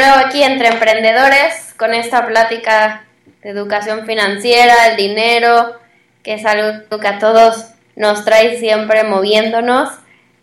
nuevo 0.00 0.16
aquí 0.16 0.42
entre 0.42 0.68
emprendedores 0.68 1.74
con 1.76 1.92
esta 1.92 2.26
plática 2.26 3.04
de 3.42 3.50
educación 3.50 4.06
financiera, 4.06 4.86
el 4.90 4.96
dinero, 4.96 5.74
que 6.22 6.34
es 6.34 6.46
algo 6.46 6.98
que 6.98 7.06
a 7.06 7.18
todos 7.18 7.66
nos 7.96 8.24
trae 8.24 8.58
siempre 8.58 9.04
moviéndonos. 9.04 9.90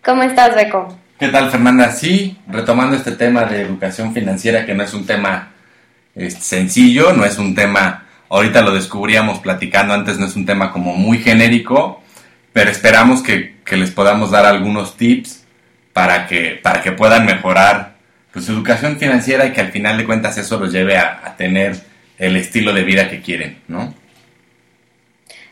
¿Cómo 0.05 0.21
estás, 0.21 0.53
Beco? 0.53 0.95
¿Qué 1.17 1.29
tal, 1.29 1.49
Fernanda? 1.49 1.91
Sí, 1.91 2.37
retomando 2.47 2.95
este 2.95 3.13
tema 3.13 3.45
de 3.45 3.61
educación 3.61 4.13
financiera, 4.13 4.63
que 4.63 4.75
no 4.75 4.83
es 4.83 4.93
un 4.93 5.07
tema 5.07 5.53
sencillo, 6.39 7.13
no 7.13 7.25
es 7.25 7.39
un 7.39 7.55
tema, 7.55 8.05
ahorita 8.29 8.61
lo 8.61 8.75
descubríamos 8.75 9.39
platicando 9.39 9.95
antes, 9.95 10.19
no 10.19 10.27
es 10.27 10.35
un 10.35 10.45
tema 10.45 10.71
como 10.71 10.93
muy 10.93 11.17
genérico, 11.17 12.03
pero 12.53 12.69
esperamos 12.69 13.23
que, 13.23 13.55
que 13.65 13.75
les 13.75 13.89
podamos 13.89 14.29
dar 14.29 14.45
algunos 14.45 14.97
tips 14.97 15.45
para 15.93 16.27
que, 16.27 16.59
para 16.61 16.83
que 16.83 16.91
puedan 16.91 17.25
mejorar 17.25 17.96
pues, 18.37 18.49
educación 18.49 18.99
financiera 18.99 19.47
y 19.47 19.51
que 19.51 19.61
al 19.61 19.71
final 19.71 19.97
de 19.97 20.05
cuentas 20.05 20.37
eso 20.37 20.59
los 20.59 20.71
lleve 20.71 20.95
a, 20.95 21.33
tener 21.37 21.75
el 22.19 22.35
estilo 22.35 22.71
de 22.71 22.83
vida 22.83 23.09
que 23.09 23.19
quieren, 23.19 23.63
¿no? 23.67 23.95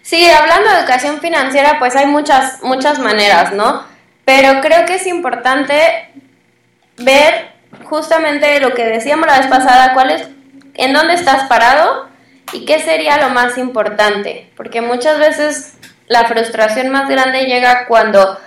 Sí, 0.04 0.30
hablando 0.30 0.70
de 0.70 0.80
educación 0.80 1.20
financiera, 1.20 1.80
pues 1.80 1.96
hay 1.96 2.06
muchas, 2.06 2.62
muchas 2.62 3.00
maneras, 3.00 3.54
¿no? 3.54 3.84
Pero 4.24 4.62
creo 4.62 4.86
que 4.86 4.96
es 4.96 5.08
importante 5.08 5.74
ver 6.98 7.54
justamente 7.86 8.60
lo 8.60 8.76
que 8.76 8.86
decíamos 8.86 9.26
la 9.26 9.40
vez 9.40 9.48
pasada, 9.48 9.96
cuál 9.96 10.12
es, 10.12 10.28
en 10.76 10.94
dónde 10.94 11.16
estás 11.16 11.48
parado 11.48 12.08
y 12.54 12.66
qué 12.66 12.80
sería 12.80 13.18
lo 13.18 13.30
más 13.30 13.58
importante. 13.58 14.52
Porque 14.56 14.82
muchas 14.82 15.18
veces 15.18 15.74
la 16.06 16.26
frustración 16.26 16.90
más 16.90 17.10
grande 17.10 17.46
llega 17.46 17.88
cuando 17.88 18.40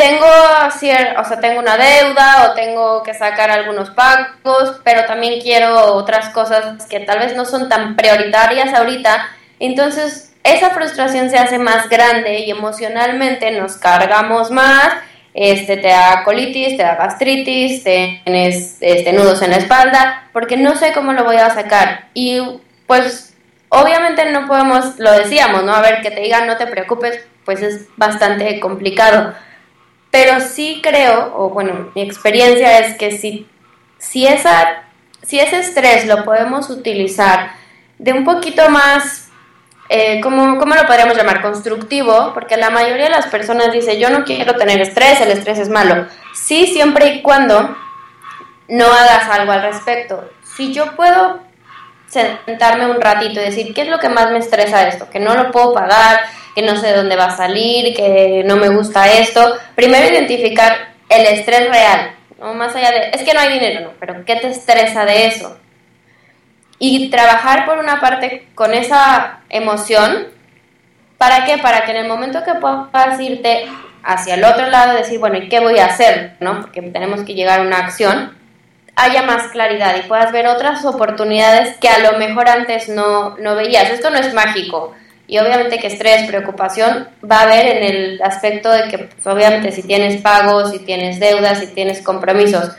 tengo, 0.00 0.26
o 0.26 1.24
sea, 1.24 1.40
tengo 1.40 1.60
una 1.60 1.76
deuda 1.76 2.46
o 2.46 2.54
tengo 2.54 3.02
que 3.02 3.12
sacar 3.12 3.50
algunos 3.50 3.90
pagos, 3.90 4.80
pero 4.82 5.04
también 5.04 5.42
quiero 5.42 5.94
otras 5.94 6.30
cosas 6.30 6.86
que 6.86 7.00
tal 7.00 7.18
vez 7.18 7.36
no 7.36 7.44
son 7.44 7.68
tan 7.68 7.96
prioritarias 7.96 8.72
ahorita. 8.72 9.28
Entonces, 9.58 10.32
esa 10.42 10.70
frustración 10.70 11.28
se 11.28 11.36
hace 11.36 11.58
más 11.58 11.90
grande 11.90 12.38
y 12.38 12.50
emocionalmente 12.50 13.50
nos 13.50 13.76
cargamos 13.76 14.50
más. 14.50 14.88
Este, 15.34 15.76
te 15.76 15.88
da 15.88 16.24
colitis, 16.24 16.78
te 16.78 16.82
da 16.82 16.96
gastritis, 16.96 17.84
tienes 17.84 18.78
este, 18.80 19.12
nudos 19.12 19.42
en 19.42 19.50
la 19.50 19.58
espalda, 19.58 20.28
porque 20.32 20.56
no 20.56 20.76
sé 20.76 20.92
cómo 20.94 21.12
lo 21.12 21.24
voy 21.24 21.36
a 21.36 21.50
sacar. 21.50 22.06
Y 22.14 22.40
pues, 22.86 23.34
obviamente 23.68 24.32
no 24.32 24.46
podemos, 24.46 24.98
lo 24.98 25.12
decíamos, 25.12 25.62
¿no? 25.62 25.74
A 25.74 25.82
ver, 25.82 26.00
que 26.00 26.10
te 26.10 26.22
digan 26.22 26.46
no 26.46 26.56
te 26.56 26.66
preocupes, 26.66 27.20
pues 27.44 27.60
es 27.60 27.86
bastante 27.98 28.58
complicado 28.60 29.34
pero 30.10 30.40
sí 30.40 30.80
creo, 30.82 31.32
o 31.36 31.50
bueno, 31.50 31.90
mi 31.94 32.02
experiencia 32.02 32.78
es 32.80 32.96
que 32.96 33.16
si, 33.16 33.46
si, 33.98 34.26
esa, 34.26 34.82
si 35.22 35.38
ese 35.38 35.60
estrés 35.60 36.06
lo 36.06 36.24
podemos 36.24 36.68
utilizar 36.70 37.52
de 37.98 38.12
un 38.12 38.24
poquito 38.24 38.68
más, 38.70 39.28
eh, 39.88 40.20
¿cómo, 40.20 40.58
¿cómo, 40.58 40.74
lo 40.74 40.86
podríamos 40.86 41.16
llamar? 41.16 41.42
Constructivo, 41.42 42.32
porque 42.34 42.56
la 42.56 42.70
mayoría 42.70 43.04
de 43.04 43.10
las 43.10 43.26
personas 43.26 43.72
dice, 43.72 44.00
yo 44.00 44.10
no 44.10 44.24
quiero 44.24 44.56
tener 44.56 44.80
estrés, 44.80 45.20
el 45.20 45.30
estrés 45.30 45.58
es 45.58 45.68
malo. 45.68 46.06
Sí, 46.34 46.66
siempre 46.66 47.06
y 47.08 47.22
cuando 47.22 47.76
no 48.68 48.86
hagas 48.86 49.28
algo 49.28 49.52
al 49.52 49.62
respecto. 49.62 50.30
Si 50.42 50.72
yo 50.72 50.96
puedo 50.96 51.40
sentarme 52.06 52.90
un 52.90 53.00
ratito 53.00 53.40
y 53.40 53.44
decir, 53.44 53.74
¿qué 53.74 53.82
es 53.82 53.88
lo 53.88 53.98
que 53.98 54.08
más 54.08 54.30
me 54.30 54.38
estresa 54.38 54.88
esto? 54.88 55.08
Que 55.10 55.20
no 55.20 55.34
lo 55.34 55.50
puedo 55.50 55.74
pagar, 55.74 56.20
que 56.54 56.62
no 56.62 56.76
sé 56.76 56.88
de 56.88 56.96
dónde 56.96 57.16
va 57.16 57.26
a 57.26 57.36
salir, 57.36 57.94
que 57.94 58.42
no 58.44 58.56
me 58.56 58.68
gusta 58.68 59.10
esto. 59.12 59.56
Primero 59.74 60.08
identificar 60.08 60.94
el 61.08 61.26
estrés 61.26 61.68
real, 61.68 62.14
¿no? 62.38 62.54
Más 62.54 62.74
allá 62.74 62.90
de, 62.90 63.10
es 63.12 63.22
que 63.22 63.34
no 63.34 63.40
hay 63.40 63.52
dinero, 63.52 63.80
no, 63.80 63.90
pero 63.98 64.24
¿qué 64.24 64.36
te 64.36 64.48
estresa 64.48 65.04
de 65.04 65.26
eso? 65.26 65.58
Y 66.78 67.10
trabajar 67.10 67.66
por 67.66 67.78
una 67.78 68.00
parte 68.00 68.48
con 68.54 68.72
esa 68.72 69.40
emoción, 69.50 70.28
¿para 71.18 71.44
qué? 71.44 71.58
Para 71.58 71.84
que 71.84 71.90
en 71.90 71.98
el 71.98 72.08
momento 72.08 72.42
que 72.44 72.54
puedas 72.54 73.20
irte 73.20 73.66
hacia 74.02 74.34
el 74.34 74.44
otro 74.44 74.68
lado, 74.68 74.96
decir, 74.96 75.18
bueno, 75.18 75.36
¿y 75.36 75.48
qué 75.48 75.60
voy 75.60 75.78
a 75.78 75.86
hacer? 75.86 76.36
¿no? 76.40 76.62
Porque 76.62 76.80
tenemos 76.82 77.22
que 77.22 77.34
llegar 77.34 77.60
a 77.60 77.64
una 77.64 77.78
acción, 77.78 78.36
haya 78.96 79.22
más 79.22 79.48
claridad 79.48 79.96
y 79.96 80.08
puedas 80.08 80.32
ver 80.32 80.46
otras 80.46 80.84
oportunidades 80.84 81.76
que 81.78 81.88
a 81.88 81.98
lo 81.98 82.18
mejor 82.18 82.48
antes 82.48 82.88
no, 82.88 83.36
no 83.38 83.54
veías. 83.56 83.90
Esto 83.90 84.10
no 84.10 84.18
es 84.18 84.32
mágico, 84.34 84.94
y 85.30 85.38
obviamente 85.38 85.78
que 85.78 85.86
estrés, 85.86 86.26
preocupación 86.26 87.08
va 87.30 87.36
a 87.36 87.42
haber 87.42 87.66
en 87.76 87.84
el 87.84 88.20
aspecto 88.20 88.68
de 88.68 88.88
que 88.88 88.98
pues, 88.98 89.24
obviamente 89.28 89.70
si 89.70 89.84
tienes 89.84 90.20
pagos, 90.20 90.72
si 90.72 90.80
tienes 90.80 91.20
deudas, 91.20 91.60
si 91.60 91.68
tienes 91.68 92.02
compromisos, 92.02 92.72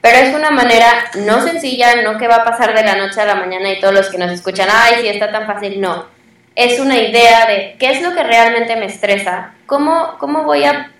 pero 0.00 0.18
es 0.18 0.32
una 0.32 0.52
manera 0.52 0.86
no 1.26 1.42
sencilla, 1.42 2.00
no 2.04 2.16
que 2.16 2.28
va 2.28 2.36
a 2.36 2.44
pasar 2.44 2.76
de 2.76 2.84
la 2.84 2.94
noche 2.94 3.20
a 3.20 3.24
la 3.24 3.34
mañana 3.34 3.72
y 3.72 3.80
todos 3.80 3.92
los 3.92 4.08
que 4.08 4.18
nos 4.18 4.30
escuchan, 4.30 4.68
ay, 4.70 5.00
si 5.00 5.08
está 5.08 5.32
tan 5.32 5.48
fácil, 5.48 5.80
no. 5.80 6.06
Es 6.54 6.78
una 6.78 6.96
idea 6.96 7.46
de 7.46 7.74
qué 7.76 7.90
es 7.90 8.00
lo 8.00 8.14
que 8.14 8.22
realmente 8.22 8.76
me 8.76 8.86
estresa, 8.86 9.54
cómo, 9.66 10.14
cómo 10.20 10.44
voy 10.44 10.62
a, 10.62 10.92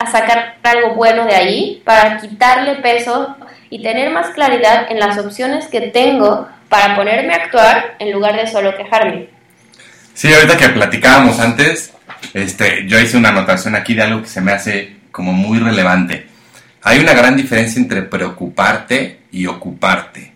a 0.00 0.10
sacar 0.10 0.56
algo 0.64 0.96
bueno 0.96 1.24
de 1.24 1.36
ahí 1.36 1.82
para 1.84 2.18
quitarle 2.18 2.82
peso 2.82 3.36
y 3.70 3.80
tener 3.80 4.10
más 4.10 4.30
claridad 4.30 4.90
en 4.90 4.98
las 4.98 5.16
opciones 5.18 5.68
que 5.68 5.82
tengo 5.82 6.48
para 6.68 6.96
ponerme 6.96 7.32
a 7.32 7.44
actuar 7.44 7.94
en 8.00 8.10
lugar 8.10 8.34
de 8.34 8.48
solo 8.48 8.76
quejarme. 8.76 9.41
Sí, 10.14 10.32
ahorita 10.32 10.56
que 10.56 10.68
platicábamos 10.68 11.40
antes, 11.40 11.92
este, 12.34 12.86
yo 12.86 13.00
hice 13.00 13.16
una 13.16 13.30
anotación 13.30 13.74
aquí 13.74 13.94
de 13.94 14.02
algo 14.02 14.22
que 14.22 14.28
se 14.28 14.40
me 14.40 14.52
hace 14.52 14.96
como 15.10 15.32
muy 15.32 15.58
relevante. 15.58 16.26
Hay 16.82 16.98
una 17.00 17.14
gran 17.14 17.36
diferencia 17.36 17.80
entre 17.80 18.02
preocuparte 18.02 19.20
y 19.30 19.46
ocuparte. 19.46 20.32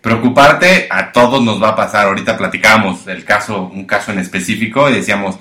Preocuparte 0.00 0.88
a 0.90 1.12
todos 1.12 1.42
nos 1.42 1.62
va 1.62 1.70
a 1.70 1.76
pasar. 1.76 2.06
Ahorita 2.06 2.36
platicábamos 2.36 3.06
el 3.06 3.24
caso, 3.24 3.62
un 3.62 3.84
caso 3.84 4.12
en 4.12 4.18
específico 4.18 4.88
y 4.90 4.94
decíamos, 4.94 5.38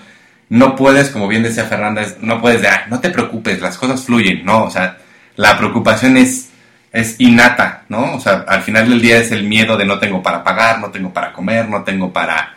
no 0.50 0.76
puedes, 0.76 1.10
como 1.10 1.28
bien 1.28 1.44
decía 1.44 1.66
Fernanda, 1.66 2.06
no 2.22 2.40
puedes 2.40 2.62
de, 2.62 2.70
no 2.90 3.00
te 3.00 3.10
preocupes, 3.10 3.60
las 3.60 3.78
cosas 3.78 4.04
fluyen, 4.04 4.46
¿no? 4.46 4.64
O 4.64 4.70
sea, 4.70 4.98
la 5.36 5.58
preocupación 5.58 6.18
es, 6.18 6.50
es 6.94 7.20
innata, 7.20 7.84
¿no? 7.90 8.16
O 8.16 8.20
sea, 8.20 8.46
al 8.48 8.62
final 8.62 8.90
del 8.90 9.02
día 9.02 9.18
es 9.18 9.32
el 9.32 9.44
miedo 9.44 9.76
de 9.78 9.86
no 9.86 10.00
tengo 10.00 10.24
para 10.24 10.44
pagar, 10.44 10.80
no 10.80 10.90
tengo 10.90 11.12
para 11.12 11.34
comer, 11.34 11.68
no 11.68 11.84
tengo 11.84 12.14
para 12.14 12.57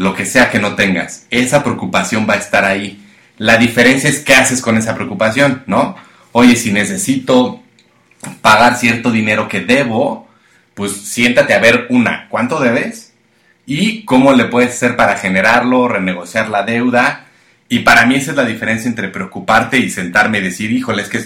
lo 0.00 0.14
que 0.14 0.24
sea 0.24 0.50
que 0.50 0.58
no 0.58 0.76
tengas, 0.76 1.26
esa 1.28 1.62
preocupación 1.62 2.26
va 2.26 2.32
a 2.32 2.38
estar 2.38 2.64
ahí. 2.64 3.04
La 3.36 3.58
diferencia 3.58 4.08
es 4.08 4.20
qué 4.20 4.32
haces 4.32 4.62
con 4.62 4.78
esa 4.78 4.94
preocupación, 4.94 5.62
¿no? 5.66 5.94
Oye, 6.32 6.56
si 6.56 6.72
necesito 6.72 7.62
pagar 8.40 8.78
cierto 8.78 9.10
dinero 9.12 9.46
que 9.46 9.60
debo, 9.60 10.26
pues 10.72 10.92
siéntate 10.92 11.52
a 11.52 11.58
ver 11.58 11.86
una, 11.90 12.28
¿cuánto 12.30 12.58
debes? 12.60 13.12
Y 13.66 14.06
cómo 14.06 14.32
le 14.32 14.46
puedes 14.46 14.70
hacer 14.70 14.96
para 14.96 15.18
generarlo, 15.18 15.86
renegociar 15.86 16.48
la 16.48 16.62
deuda. 16.62 17.26
Y 17.68 17.80
para 17.80 18.06
mí 18.06 18.14
esa 18.14 18.30
es 18.30 18.38
la 18.38 18.46
diferencia 18.46 18.88
entre 18.88 19.08
preocuparte 19.08 19.76
y 19.76 19.90
sentarme 19.90 20.38
y 20.38 20.44
decir, 20.44 20.72
híjole, 20.72 21.02
es 21.02 21.10
que 21.10 21.18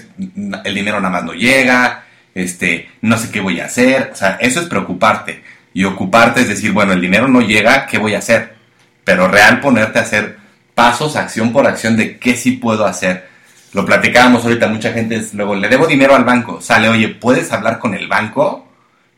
el 0.65 0.75
dinero 0.75 0.99
nada 0.99 1.13
más 1.13 1.25
no 1.25 1.33
llega, 1.33 2.07
este, 2.35 2.91
no 3.03 3.19
sé 3.19 3.31
qué 3.31 3.39
voy 3.39 3.61
a 3.61 3.67
hacer. 3.67 4.11
O 4.13 4.17
sea, 4.17 4.37
eso 4.41 4.59
es 4.59 4.67
preocuparte. 4.67 5.45
Y 5.73 5.85
ocuparte 5.85 6.41
es 6.41 6.49
decir, 6.49 6.73
bueno, 6.73 6.93
el 6.93 7.01
dinero 7.01 7.29
no 7.29 7.41
llega, 7.41 7.87
¿qué 7.87 7.99
voy 7.99 8.15
a 8.15 8.19
hacer? 8.19 8.64
Pero 9.05 9.29
real 9.29 9.61
ponerte 9.61 9.99
a 9.99 10.03
hacer 10.03 10.39
pasos, 10.75 11.17
acción 11.17 11.53
por 11.53 11.67
acción 11.67 11.97
de 11.97 12.19
qué 12.19 12.37
sí 12.37 12.53
puedo 12.53 12.87
hacer. 12.87 13.29
Lo 13.73 13.85
platicábamos 13.85 14.45
ahorita, 14.45 14.69
mucha 14.69 14.93
gente 14.93 15.17
es, 15.17 15.35
luego 15.35 15.55
le 15.55 15.69
debo 15.69 15.87
dinero 15.87 16.15
al 16.15 16.25
banco, 16.25 16.61
sale, 16.61 16.89
oye, 16.89 17.09
¿puedes 17.09 17.53
hablar 17.53 17.79
con 17.79 17.95
el 17.95 18.09
banco? 18.09 18.67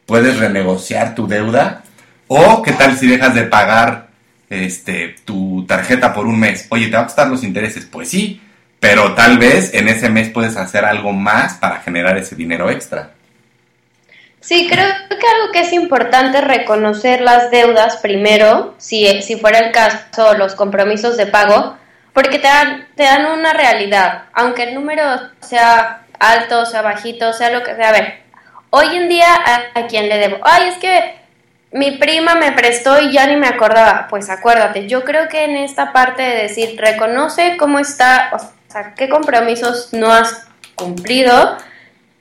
¿Puedes 0.07 0.39
renegociar 0.39 1.15
tu 1.15 1.27
deuda? 1.27 1.83
O 2.29 2.63
qué 2.63 2.73
tal 2.73 2.97
si 2.97 3.07
dejas 3.07 3.35
de 3.35 3.45
pagar 3.45 4.09
este, 4.49 5.17
tu 5.25 5.65
tarjeta 5.67 6.15
por 6.15 6.27
un 6.27 6.39
mes? 6.39 6.67
Oye, 6.71 6.87
¿te 6.87 6.97
va 6.97 7.03
a 7.03 7.07
costar 7.07 7.29
los 7.29 7.43
intereses? 7.43 7.85
Pues 7.85 8.09
sí, 8.09 8.41
pero 8.81 9.15
tal 9.15 9.39
vez 9.39 9.75
en 9.75 9.89
ese 9.89 10.09
mes 10.09 10.29
puedes 10.31 10.57
hacer 10.57 10.85
algo 10.85 11.13
más 11.13 11.55
para 11.55 11.81
generar 11.81 12.17
ese 12.17 12.37
dinero 12.37 12.71
extra. 12.71 13.16
Sí, 14.41 14.69
creo 14.69 14.87
que 15.09 15.27
algo 15.27 15.53
que 15.53 15.61
es 15.61 15.73
importante 15.73 16.41
reconocer 16.41 17.21
las 17.21 17.51
deudas 17.51 17.97
primero, 17.97 18.75
si, 18.79 19.23
si 19.23 19.37
fuera 19.37 19.59
el 19.59 19.73
caso, 19.73 20.35
los 20.35 20.55
compromisos 20.55 21.17
de 21.17 21.27
pago, 21.27 21.77
porque 22.13 22.39
te 22.39 22.47
dan, 22.47 22.87
te 22.95 23.03
dan 23.03 23.27
una 23.27 23.53
realidad, 23.53 24.25
aunque 24.33 24.65
el 24.65 24.75
número 24.75 25.03
sea 25.41 26.07
alto, 26.19 26.65
sea 26.65 26.83
bajito, 26.83 27.33
sea 27.33 27.51
lo 27.51 27.63
que 27.63 27.75
sea. 27.75 27.89
A 27.89 27.93
ver, 27.93 28.23
hoy 28.71 28.97
en 28.97 29.09
día, 29.09 29.27
¿a, 29.35 29.81
a 29.81 29.87
quién 29.87 30.09
le 30.09 30.19
debo? 30.19 30.39
Ay, 30.43 30.69
es 30.69 30.79
que 30.79 31.17
mi 31.73 31.93
prima 31.93 32.35
me 32.37 32.53
prestó 32.53 33.01
y 33.01 33.13
ya 33.13 33.27
ni 33.27 33.37
me 33.37 33.49
acordaba. 33.49 34.07
Pues 34.09 34.31
acuérdate, 34.31 34.87
yo 34.87 35.05
creo 35.05 35.29
que 35.29 35.45
en 35.45 35.57
esta 35.57 35.93
parte 35.93 36.23
de 36.23 36.43
decir, 36.43 36.79
reconoce 36.79 37.57
cómo 37.57 37.79
está, 37.79 38.31
o 38.33 38.39
sea, 38.73 38.95
qué 38.95 39.09
compromisos 39.09 39.93
no 39.93 40.13
has 40.13 40.47
cumplido 40.75 41.59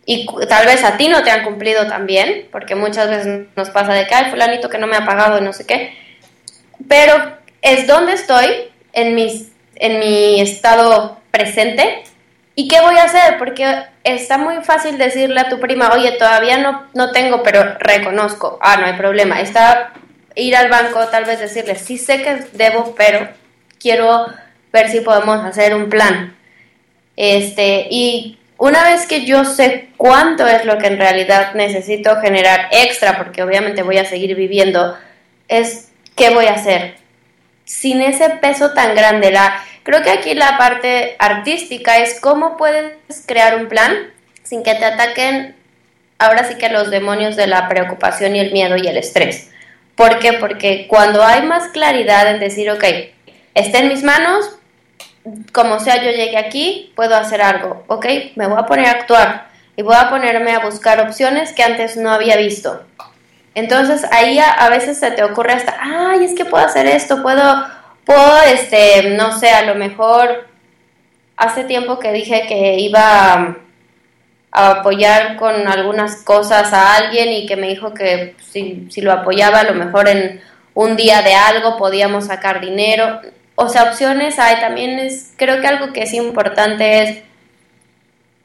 y 0.05 0.27
tal 0.47 0.65
vez 0.65 0.83
a 0.83 0.97
ti 0.97 1.07
no 1.07 1.23
te 1.23 1.31
han 1.31 1.43
cumplido 1.43 1.87
también, 1.87 2.47
porque 2.51 2.75
muchas 2.75 3.09
veces 3.09 3.47
nos 3.55 3.69
pasa 3.69 3.93
de 3.93 4.07
que 4.07 4.15
hay 4.15 4.29
fulanito 4.29 4.69
que 4.69 4.77
no 4.77 4.87
me 4.87 4.97
ha 4.97 5.05
pagado 5.05 5.37
y 5.39 5.41
no 5.41 5.53
sé 5.53 5.65
qué, 5.65 5.97
pero 6.87 7.37
es 7.61 7.87
donde 7.87 8.13
estoy 8.13 8.45
en, 8.93 9.15
mis, 9.15 9.51
en 9.75 9.99
mi 9.99 10.39
estado 10.41 11.19
presente 11.31 12.03
¿Y 12.55 12.69
qué 12.69 12.79
voy 12.79 12.95
a 12.95 13.03
hacer? 13.03 13.37
Porque 13.37 13.83
está 14.03 14.37
muy 14.37 14.63
fácil 14.63 14.97
decirle 14.97 15.41
a 15.41 15.49
tu 15.49 15.59
prima, 15.59 15.91
oye, 15.93 16.13
todavía 16.13 16.57
no, 16.57 16.87
no 16.93 17.11
tengo, 17.11 17.43
pero 17.43 17.77
reconozco. 17.79 18.57
Ah, 18.61 18.77
no 18.77 18.85
hay 18.85 18.93
problema. 18.93 19.41
Está 19.41 19.91
ir 20.35 20.55
al 20.55 20.69
banco, 20.69 21.05
tal 21.07 21.25
vez 21.25 21.39
decirle, 21.39 21.75
sí 21.75 21.97
sé 21.97 22.21
que 22.21 22.45
debo, 22.53 22.95
pero 22.95 23.27
quiero 23.79 24.27
ver 24.71 24.89
si 24.89 25.01
podemos 25.01 25.43
hacer 25.43 25.75
un 25.75 25.89
plan. 25.89 26.35
Este, 27.17 27.87
y 27.89 28.37
una 28.57 28.83
vez 28.83 29.05
que 29.05 29.25
yo 29.25 29.43
sé 29.43 29.89
cuánto 29.97 30.47
es 30.47 30.65
lo 30.65 30.77
que 30.77 30.87
en 30.87 30.97
realidad 30.97 31.53
necesito 31.55 32.19
generar 32.21 32.69
extra, 32.71 33.17
porque 33.17 33.43
obviamente 33.43 33.83
voy 33.83 33.97
a 33.97 34.05
seguir 34.05 34.35
viviendo, 34.35 34.97
es 35.47 35.89
qué 36.15 36.29
voy 36.29 36.45
a 36.45 36.53
hacer. 36.53 36.95
Sin 37.65 38.01
ese 38.01 38.29
peso 38.29 38.73
tan 38.73 38.95
grande, 38.95 39.31
la, 39.31 39.61
creo 39.83 40.01
que 40.03 40.11
aquí 40.11 40.33
la 40.33 40.57
parte 40.57 41.15
artística 41.19 41.97
es 41.97 42.19
cómo 42.19 42.57
puedes 42.57 42.93
crear 43.25 43.57
un 43.57 43.67
plan 43.67 44.13
sin 44.43 44.63
que 44.63 44.75
te 44.75 44.85
ataquen 44.85 45.55
ahora 46.17 46.45
sí 46.45 46.55
que 46.55 46.69
los 46.69 46.91
demonios 46.91 47.35
de 47.35 47.47
la 47.47 47.67
preocupación 47.67 48.35
y 48.35 48.39
el 48.39 48.53
miedo 48.53 48.77
y 48.77 48.87
el 48.87 48.97
estrés. 48.97 49.51
¿Por 49.95 50.19
qué? 50.19 50.33
Porque 50.33 50.87
cuando 50.87 51.23
hay 51.23 51.41
más 51.43 51.69
claridad 51.69 52.29
en 52.29 52.39
decir, 52.39 52.69
ok, 52.69 52.83
está 53.53 53.79
en 53.79 53.89
mis 53.89 54.03
manos, 54.03 54.57
como 55.51 55.79
sea 55.79 55.97
yo 56.03 56.11
llegué 56.11 56.37
aquí, 56.37 56.93
puedo 56.95 57.15
hacer 57.15 57.41
algo, 57.41 57.83
¿ok? 57.87 58.05
Me 58.35 58.47
voy 58.47 58.59
a 58.59 58.65
poner 58.65 58.87
a 58.87 58.91
actuar 58.91 59.47
y 59.75 59.81
voy 59.81 59.95
a 59.95 60.09
ponerme 60.09 60.51
a 60.51 60.59
buscar 60.59 60.99
opciones 61.01 61.53
que 61.53 61.63
antes 61.63 61.97
no 61.97 62.11
había 62.11 62.37
visto. 62.37 62.83
Entonces 63.55 64.05
ahí 64.11 64.37
a, 64.37 64.69
veces 64.69 64.99
se 64.99 65.11
te 65.11 65.23
ocurre 65.23 65.53
hasta, 65.53 65.77
ay, 65.79 66.25
es 66.25 66.35
que 66.35 66.45
puedo 66.45 66.65
hacer 66.65 66.85
esto, 66.87 67.21
puedo, 67.21 67.65
puedo, 68.05 68.41
este, 68.43 69.15
no 69.15 69.37
sé, 69.39 69.49
a 69.49 69.63
lo 69.63 69.75
mejor 69.75 70.47
hace 71.37 71.63
tiempo 71.63 71.97
que 71.97 72.11
dije 72.11 72.45
que 72.47 72.79
iba 72.79 73.55
a 74.51 74.69
apoyar 74.69 75.37
con 75.37 75.67
algunas 75.67 76.17
cosas 76.23 76.71
a 76.73 76.95
alguien 76.95 77.31
y 77.31 77.45
que 77.45 77.55
me 77.55 77.67
dijo 77.67 77.93
que 77.93 78.35
si, 78.51 78.87
si 78.89 79.01
lo 79.01 79.11
apoyaba 79.11 79.61
a 79.61 79.63
lo 79.63 79.73
mejor 79.73 80.07
en 80.07 80.41
un 80.73 80.95
día 80.95 81.21
de 81.21 81.33
algo 81.33 81.77
podíamos 81.77 82.25
sacar 82.25 82.61
dinero 82.61 83.21
o 83.55 83.69
sea, 83.69 83.83
opciones 83.83 84.37
hay, 84.37 84.59
también 84.59 84.99
es, 84.99 85.33
creo 85.37 85.61
que 85.61 85.67
algo 85.67 85.93
que 85.93 86.03
es 86.03 86.13
importante 86.13 87.03
es, 87.03 87.17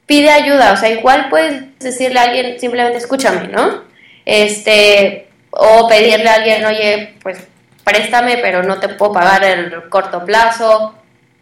pide 0.06 0.30
ayuda, 0.30 0.72
o 0.72 0.76
sea, 0.76 0.90
igual 0.90 1.28
puedes 1.28 1.78
decirle 1.78 2.20
a 2.20 2.24
alguien, 2.24 2.58
simplemente 2.58 2.98
escúchame, 2.98 3.48
¿no? 3.48 3.84
Este, 4.24 5.28
o 5.50 5.88
pedirle 5.88 6.28
a 6.28 6.34
alguien, 6.34 6.64
oye, 6.64 7.14
pues 7.22 7.38
préstame, 7.84 8.38
pero 8.38 8.62
no 8.62 8.78
te 8.78 8.88
puedo 8.88 9.12
pagar 9.12 9.44
el 9.44 9.88
corto 9.88 10.24
plazo, 10.24 10.94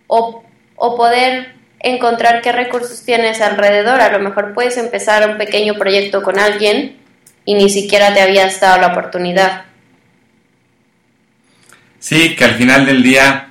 o, 0.07 0.43
o 0.77 0.97
poder 0.97 1.55
encontrar 1.81 2.41
qué 2.41 2.53
recursos 2.53 3.05
tienes 3.05 3.41
alrededor, 3.41 4.01
a 4.01 4.11
lo 4.11 4.19
mejor 4.19 4.55
puedes 4.55 4.77
empezar 4.77 5.29
un 5.29 5.39
pequeño 5.39 5.75
proyecto 5.75 6.23
con 6.23 6.39
alguien 6.39 6.97
y 7.45 7.55
ni 7.55 7.69
siquiera 7.69 8.13
te 8.13 8.21
habías 8.21 8.59
dado 8.61 8.81
la 8.81 8.89
oportunidad. 8.89 9.65
Sí, 11.99 12.37
que 12.37 12.45
al 12.45 12.55
final 12.55 12.87
del 12.87 13.03
día 13.03 13.48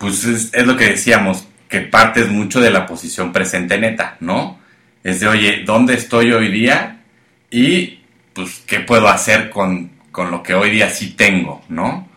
pues 0.00 0.24
es, 0.24 0.66
lo 0.66 0.78
que 0.78 0.86
decíamos, 0.86 1.46
que 1.68 1.82
partes 1.82 2.30
mucho 2.30 2.58
de 2.58 2.70
la 2.70 2.86
posición 2.86 3.34
presente 3.34 3.76
neta, 3.76 4.16
¿no? 4.20 4.58
Es 5.04 5.20
de, 5.20 5.28
oye, 5.28 5.62
¿dónde 5.66 5.92
estoy 5.92 6.32
hoy 6.32 6.50
día? 6.50 7.02
Y, 7.50 8.00
pues, 8.32 8.62
¿qué 8.66 8.80
puedo 8.80 9.08
hacer 9.08 9.50
con, 9.50 9.90
lo 10.16 10.42
que 10.42 10.54
hoy 10.54 10.70
día 10.70 10.88
sí 10.88 11.10
tengo, 11.10 11.62
¿no? 11.68 12.08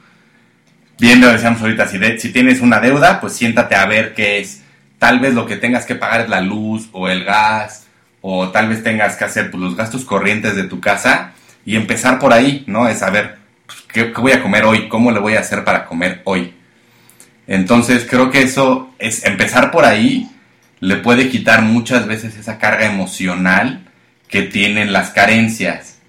Viendo, 0.97 1.27
decíamos 1.27 1.61
ahorita, 1.61 1.85
si, 1.85 1.99
si 2.19 2.31
tienes 2.31 2.61
una 2.61 2.79
deuda, 2.79 3.19
pues 3.19 3.33
siéntate 3.33 3.75
a 3.75 3.85
ver 3.85 4.13
qué 4.13 4.39
es. 4.39 4.63
Tal 4.97 5.19
vez 5.19 5.33
lo 5.33 5.45
que 5.45 5.57
tengas 5.57 5.85
que 5.85 5.95
pagar 5.95 6.21
es 6.21 6.29
la 6.29 6.39
luz 6.39 6.87
o 6.93 7.09
el 7.09 7.25
gas, 7.25 7.87
o 8.21 8.47
tal 8.47 8.69
vez 8.69 8.81
tengas 8.81 9.17
que 9.17 9.25
hacer 9.25 9.51
pues, 9.51 9.61
los 9.61 9.75
gastos 9.75 10.05
corrientes 10.05 10.55
de 10.55 10.63
tu 10.63 10.79
casa 10.79 11.33
y 11.65 11.75
empezar 11.75 12.17
por 12.17 12.31
ahí, 12.31 12.63
¿no? 12.65 12.87
Es 12.87 12.99
saber, 12.99 13.39
pues, 13.65 13.81
¿qué, 13.91 14.13
¿qué 14.13 14.21
voy 14.21 14.31
a 14.31 14.41
comer 14.41 14.63
hoy? 14.63 14.87
¿Cómo 14.87 15.11
le 15.11 15.19
voy 15.19 15.35
a 15.35 15.41
hacer 15.41 15.65
para 15.65 15.83
comer 15.83 16.21
hoy? 16.23 16.53
Entonces 17.47 18.05
creo 18.09 18.31
que 18.31 18.41
eso 18.41 18.93
es 18.99 19.25
empezar 19.25 19.71
por 19.71 19.85
ahí, 19.85 20.29
le 20.79 20.97
puede 20.97 21.29
quitar 21.29 21.61
muchas 21.61 22.07
veces 22.07 22.35
esa 22.35 22.57
carga 22.57 22.85
emocional 22.85 23.85
que 24.27 24.43
tienen 24.43 24.93
las 24.93 25.11
carencias. 25.11 25.99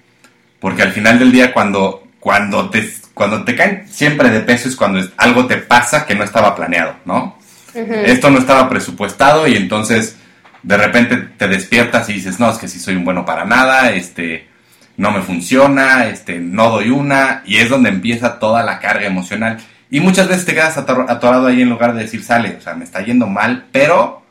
Porque 0.60 0.82
al 0.82 0.92
final 0.92 1.19
del 1.19 1.32
día 1.32 1.52
cuando, 1.52 2.08
cuando, 2.20 2.70
te, 2.70 2.88
cuando 3.12 3.44
te 3.44 3.54
caen 3.54 3.86
siempre 3.88 4.31
de 4.31 4.40
peso 4.40 4.69
es 4.69 4.76
cuando 4.76 5.06
algo 5.16 5.46
te 5.46 5.58
pasa 5.58 6.06
que 6.06 6.14
no 6.14 6.25
estaba 6.25 6.54
planeado, 6.54 6.96
¿no? 7.04 7.38
Esto 7.75 8.31
no 8.31 8.38
estaba 8.38 8.69
presupuestado 8.69 9.48
y 9.48 9.56
entonces 9.56 10.16
de 10.62 10.76
repente 10.76 11.16
te 11.16 11.48
despiertas 11.48 12.08
y 12.08 12.14
dices, 12.14 12.40
no, 12.40 12.50
es 12.50 12.58
que 12.58 12.69
si 12.69 12.78
soy 12.78 12.96
un 12.96 13.04
bueno 13.04 13.25
para 13.25 13.44
nada, 13.44 13.92
este, 13.92 14.48
no 14.96 15.10
me 15.10 15.22
funciona, 15.22 16.06
este, 16.06 16.38
no 16.38 16.70
doy 16.70 16.88
una, 16.88 17.42
y 17.44 17.58
es 17.58 17.69
donde 17.69 17.90
empieza 17.90 18.38
toda 18.38 18.62
la 18.62 18.78
carga 18.81 19.06
emocional. 19.06 19.58
Y 19.94 20.00
muchas 20.00 20.26
veces 20.26 20.44
te 20.44 20.55
quedas 20.55 20.76
atorado 20.76 21.46
ahí 21.46 21.62
en 21.62 21.70
lugar 21.70 21.94
de 21.94 22.02
decir, 22.02 22.25
sale, 22.25 22.56
o 22.58 22.61
sea, 22.61 22.75
me 22.75 22.82
está 22.82 23.00
yendo 23.02 23.29
mal, 23.29 23.67
pero 23.70 24.25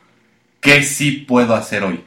¿qué 0.60 0.82
sí 0.82 1.24
puedo 1.26 1.54
hacer 1.54 1.84
hoy? 1.84 2.04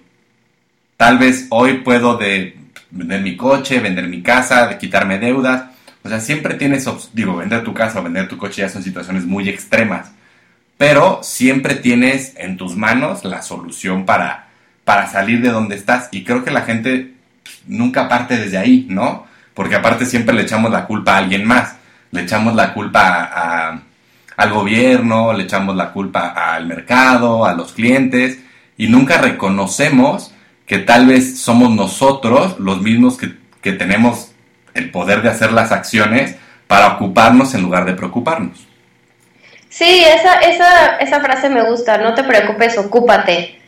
Tal 0.96 1.18
vez 1.18 1.48
hoy 1.50 1.80
puedo 1.80 2.18
de 2.18 2.56
vender 2.92 3.22
mi 3.22 3.36
coche, 3.36 3.80
vender 3.80 4.08
mi 4.10 4.22
casa, 4.22 4.68
de 4.68 4.78
quitarme 4.78 5.18
deudas. 5.18 5.72
O 6.04 6.08
sea, 6.08 6.20
siempre 6.20 6.54
tienes, 6.54 6.88
digo, 7.14 7.36
vender 7.36 7.64
tu 7.64 7.74
casa 7.74 8.00
o 8.00 8.04
vender 8.04 8.28
tu 8.28 8.38
coche 8.38 8.62
ya 8.62 8.70
son 8.70 8.84
situaciones 8.84 9.26
muy 9.26 9.50
extremas. 9.50 10.12
Pero 10.78 11.22
siempre 11.24 11.74
tienes 11.74 12.36
en 12.38 12.58
tus 12.58 12.76
manos 12.76 13.26
la 13.26 13.42
solución 13.42 14.06
para, 14.06 14.50
para 14.84 15.08
salir 15.08 15.42
de 15.42 15.50
donde 15.50 15.78
estás. 15.78 16.10
Y 16.12 16.24
creo 16.24 16.44
que 16.44 16.52
la 16.52 16.62
gente 16.62 17.16
nunca 17.66 18.08
parte 18.08 18.38
desde 18.38 18.60
ahí, 18.60 18.86
¿no? 18.88 19.26
Porque 19.56 19.74
aparte 19.74 20.06
siempre 20.06 20.36
le 20.36 20.44
echamos 20.44 20.70
la 20.70 20.86
culpa 20.86 21.16
a 21.16 21.18
alguien 21.18 21.44
más 21.44 21.77
le 22.12 22.22
echamos 22.22 22.56
la 22.56 22.74
culpa 22.74 23.82
al 24.38 24.52
gobierno, 24.52 25.34
le 25.34 25.44
echamos 25.44 25.76
la 25.76 25.92
culpa 25.92 26.30
al 26.30 26.68
mercado, 26.68 27.46
a 27.46 27.54
los 27.54 27.74
clientes, 27.74 28.40
y 28.78 28.88
nunca 28.88 29.18
reconocemos 29.18 30.32
que 30.66 30.80
tal 30.80 31.08
vez 31.08 31.40
somos 31.40 31.72
nosotros 31.72 32.60
los 32.60 32.82
mismos 32.82 33.18
que, 33.18 33.36
tenemos 33.74 34.32
el 34.76 34.92
poder 34.92 35.22
de 35.22 35.28
hacer 35.28 35.52
las 35.52 35.74
acciones 35.74 36.38
para 36.68 36.94
ocuparnos 36.94 37.54
en 37.54 37.64
lugar 37.64 37.84
de 37.84 37.96
preocuparnos. 37.96 38.66
Sí, 39.68 40.06
esa, 40.06 40.36
esa, 40.40 40.96
esa 40.98 41.20
frase 41.20 41.50
me 41.50 41.70
gusta, 41.70 41.98
no 41.98 42.14
te 42.14 42.24
preocupes, 42.24 42.78
ocúpate. 42.78 43.60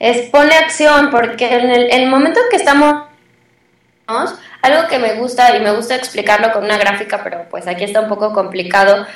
Es 0.00 0.28
pone 0.30 0.56
acción, 0.56 1.10
porque 1.12 1.54
en 1.54 1.70
el, 1.70 1.88
el 1.92 2.10
momento 2.10 2.40
en 2.40 2.50
que 2.50 2.56
estamos 2.56 3.04
algo 4.06 4.88
que 4.88 4.98
me 4.98 5.14
gusta 5.14 5.56
y 5.56 5.60
me 5.60 5.72
gusta 5.72 5.94
explicarlo 5.94 6.52
con 6.52 6.64
una 6.64 6.78
gráfica, 6.78 7.22
pero 7.22 7.46
pues 7.50 7.66
aquí 7.66 7.84
está 7.84 8.00
un 8.00 8.08
poco 8.08 8.32
complicado, 8.32 9.06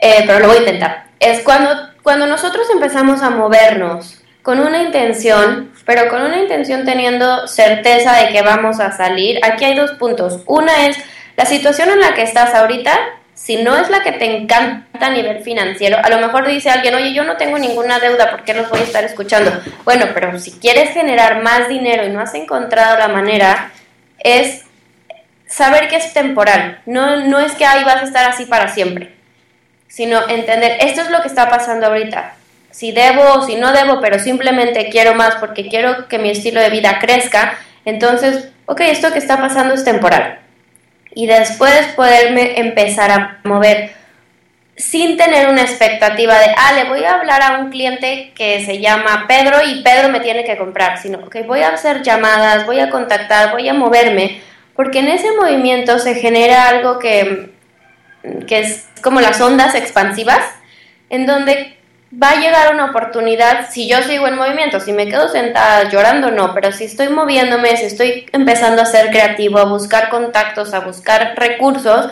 eh, 0.00 0.24
pero 0.26 0.40
lo 0.40 0.48
voy 0.48 0.56
a 0.56 0.60
intentar. 0.60 1.06
Es 1.20 1.40
cuando, 1.42 1.70
cuando 2.02 2.26
nosotros 2.26 2.66
empezamos 2.70 3.22
a 3.22 3.30
movernos 3.30 4.20
con 4.42 4.60
una 4.60 4.82
intención, 4.82 5.72
pero 5.86 6.08
con 6.08 6.22
una 6.22 6.38
intención 6.38 6.84
teniendo 6.84 7.46
certeza 7.46 8.16
de 8.16 8.28
que 8.28 8.42
vamos 8.42 8.80
a 8.80 8.92
salir, 8.92 9.38
aquí 9.42 9.64
hay 9.64 9.74
dos 9.74 9.92
puntos. 9.92 10.40
Una 10.46 10.86
es 10.86 10.98
la 11.36 11.46
situación 11.46 11.90
en 11.90 12.00
la 12.00 12.14
que 12.14 12.22
estás 12.22 12.54
ahorita, 12.54 12.92
si 13.34 13.56
no 13.56 13.76
es 13.76 13.90
la 13.90 14.02
que 14.02 14.12
te 14.12 14.24
encanta 14.24 15.06
a 15.06 15.10
nivel 15.10 15.42
financiero, 15.42 15.98
a 16.02 16.08
lo 16.08 16.18
mejor 16.18 16.46
dice 16.46 16.70
alguien, 16.70 16.94
oye, 16.94 17.12
yo 17.12 17.24
no 17.24 17.36
tengo 17.36 17.58
ninguna 17.58 17.98
deuda, 17.98 18.30
¿por 18.30 18.44
qué 18.44 18.54
los 18.54 18.70
voy 18.70 18.80
a 18.80 18.84
estar 18.84 19.04
escuchando? 19.04 19.52
Bueno, 19.84 20.06
pero 20.14 20.38
si 20.38 20.52
quieres 20.52 20.90
generar 20.90 21.42
más 21.42 21.68
dinero 21.68 22.06
y 22.06 22.10
no 22.10 22.20
has 22.20 22.34
encontrado 22.34 22.96
la 22.96 23.08
manera, 23.08 23.72
es 24.20 24.62
saber 25.46 25.88
que 25.88 25.96
es 25.96 26.12
temporal. 26.12 26.80
No, 26.86 27.26
no 27.26 27.40
es 27.40 27.52
que 27.52 27.66
ahí 27.66 27.84
vas 27.84 28.02
a 28.02 28.04
estar 28.04 28.28
así 28.28 28.46
para 28.46 28.68
siempre, 28.68 29.14
sino 29.88 30.28
entender, 30.28 30.78
esto 30.80 31.02
es 31.02 31.10
lo 31.10 31.20
que 31.20 31.28
está 31.28 31.50
pasando 31.50 31.86
ahorita. 31.86 32.36
Si 32.70 32.92
debo 32.92 33.34
o 33.34 33.42
si 33.42 33.56
no 33.56 33.72
debo, 33.72 34.00
pero 34.00 34.18
simplemente 34.18 34.88
quiero 34.90 35.14
más 35.14 35.36
porque 35.36 35.68
quiero 35.68 36.08
que 36.08 36.18
mi 36.18 36.30
estilo 36.30 36.60
de 36.60 36.70
vida 36.70 36.98
crezca, 37.00 37.58
entonces, 37.84 38.48
ok, 38.66 38.80
esto 38.80 39.12
que 39.12 39.18
está 39.18 39.38
pasando 39.38 39.74
es 39.74 39.84
temporal. 39.84 40.40
Y 41.14 41.26
después 41.26 41.86
poderme 41.94 42.58
empezar 42.58 43.10
a 43.10 43.40
mover 43.44 43.92
sin 44.76 45.16
tener 45.16 45.48
una 45.48 45.62
expectativa 45.62 46.36
de, 46.38 46.46
ah, 46.56 46.72
le 46.72 46.84
voy 46.88 47.04
a 47.04 47.14
hablar 47.14 47.42
a 47.42 47.58
un 47.58 47.70
cliente 47.70 48.32
que 48.34 48.64
se 48.64 48.80
llama 48.80 49.26
Pedro 49.28 49.58
y 49.64 49.82
Pedro 49.82 50.08
me 50.08 50.20
tiene 50.20 50.44
que 50.44 50.56
comprar, 50.56 50.98
sino 50.98 51.28
que 51.30 51.42
voy 51.42 51.60
a 51.60 51.68
hacer 51.68 52.02
llamadas, 52.02 52.66
voy 52.66 52.80
a 52.80 52.90
contactar, 52.90 53.52
voy 53.52 53.68
a 53.68 53.74
moverme, 53.74 54.40
porque 54.74 54.98
en 54.98 55.08
ese 55.08 55.30
movimiento 55.40 55.98
se 56.00 56.16
genera 56.16 56.68
algo 56.68 56.98
que, 56.98 57.52
que 58.48 58.60
es 58.60 58.88
como 59.00 59.20
las 59.20 59.40
ondas 59.40 59.76
expansivas, 59.76 60.44
en 61.08 61.26
donde 61.26 61.78
va 62.22 62.30
a 62.30 62.40
llegar 62.40 62.74
una 62.74 62.86
oportunidad 62.86 63.70
si 63.70 63.88
yo 63.88 64.02
sigo 64.02 64.26
en 64.26 64.36
movimiento, 64.36 64.80
si 64.80 64.92
me 64.92 65.08
quedo 65.08 65.28
sentada 65.28 65.88
llorando 65.88 66.30
no, 66.30 66.54
pero 66.54 66.72
si 66.72 66.84
estoy 66.84 67.08
moviéndome, 67.08 67.76
si 67.76 67.86
estoy 67.86 68.26
empezando 68.32 68.82
a 68.82 68.86
ser 68.86 69.10
creativo, 69.10 69.58
a 69.58 69.64
buscar 69.64 70.08
contactos, 70.08 70.74
a 70.74 70.80
buscar 70.80 71.34
recursos, 71.36 72.10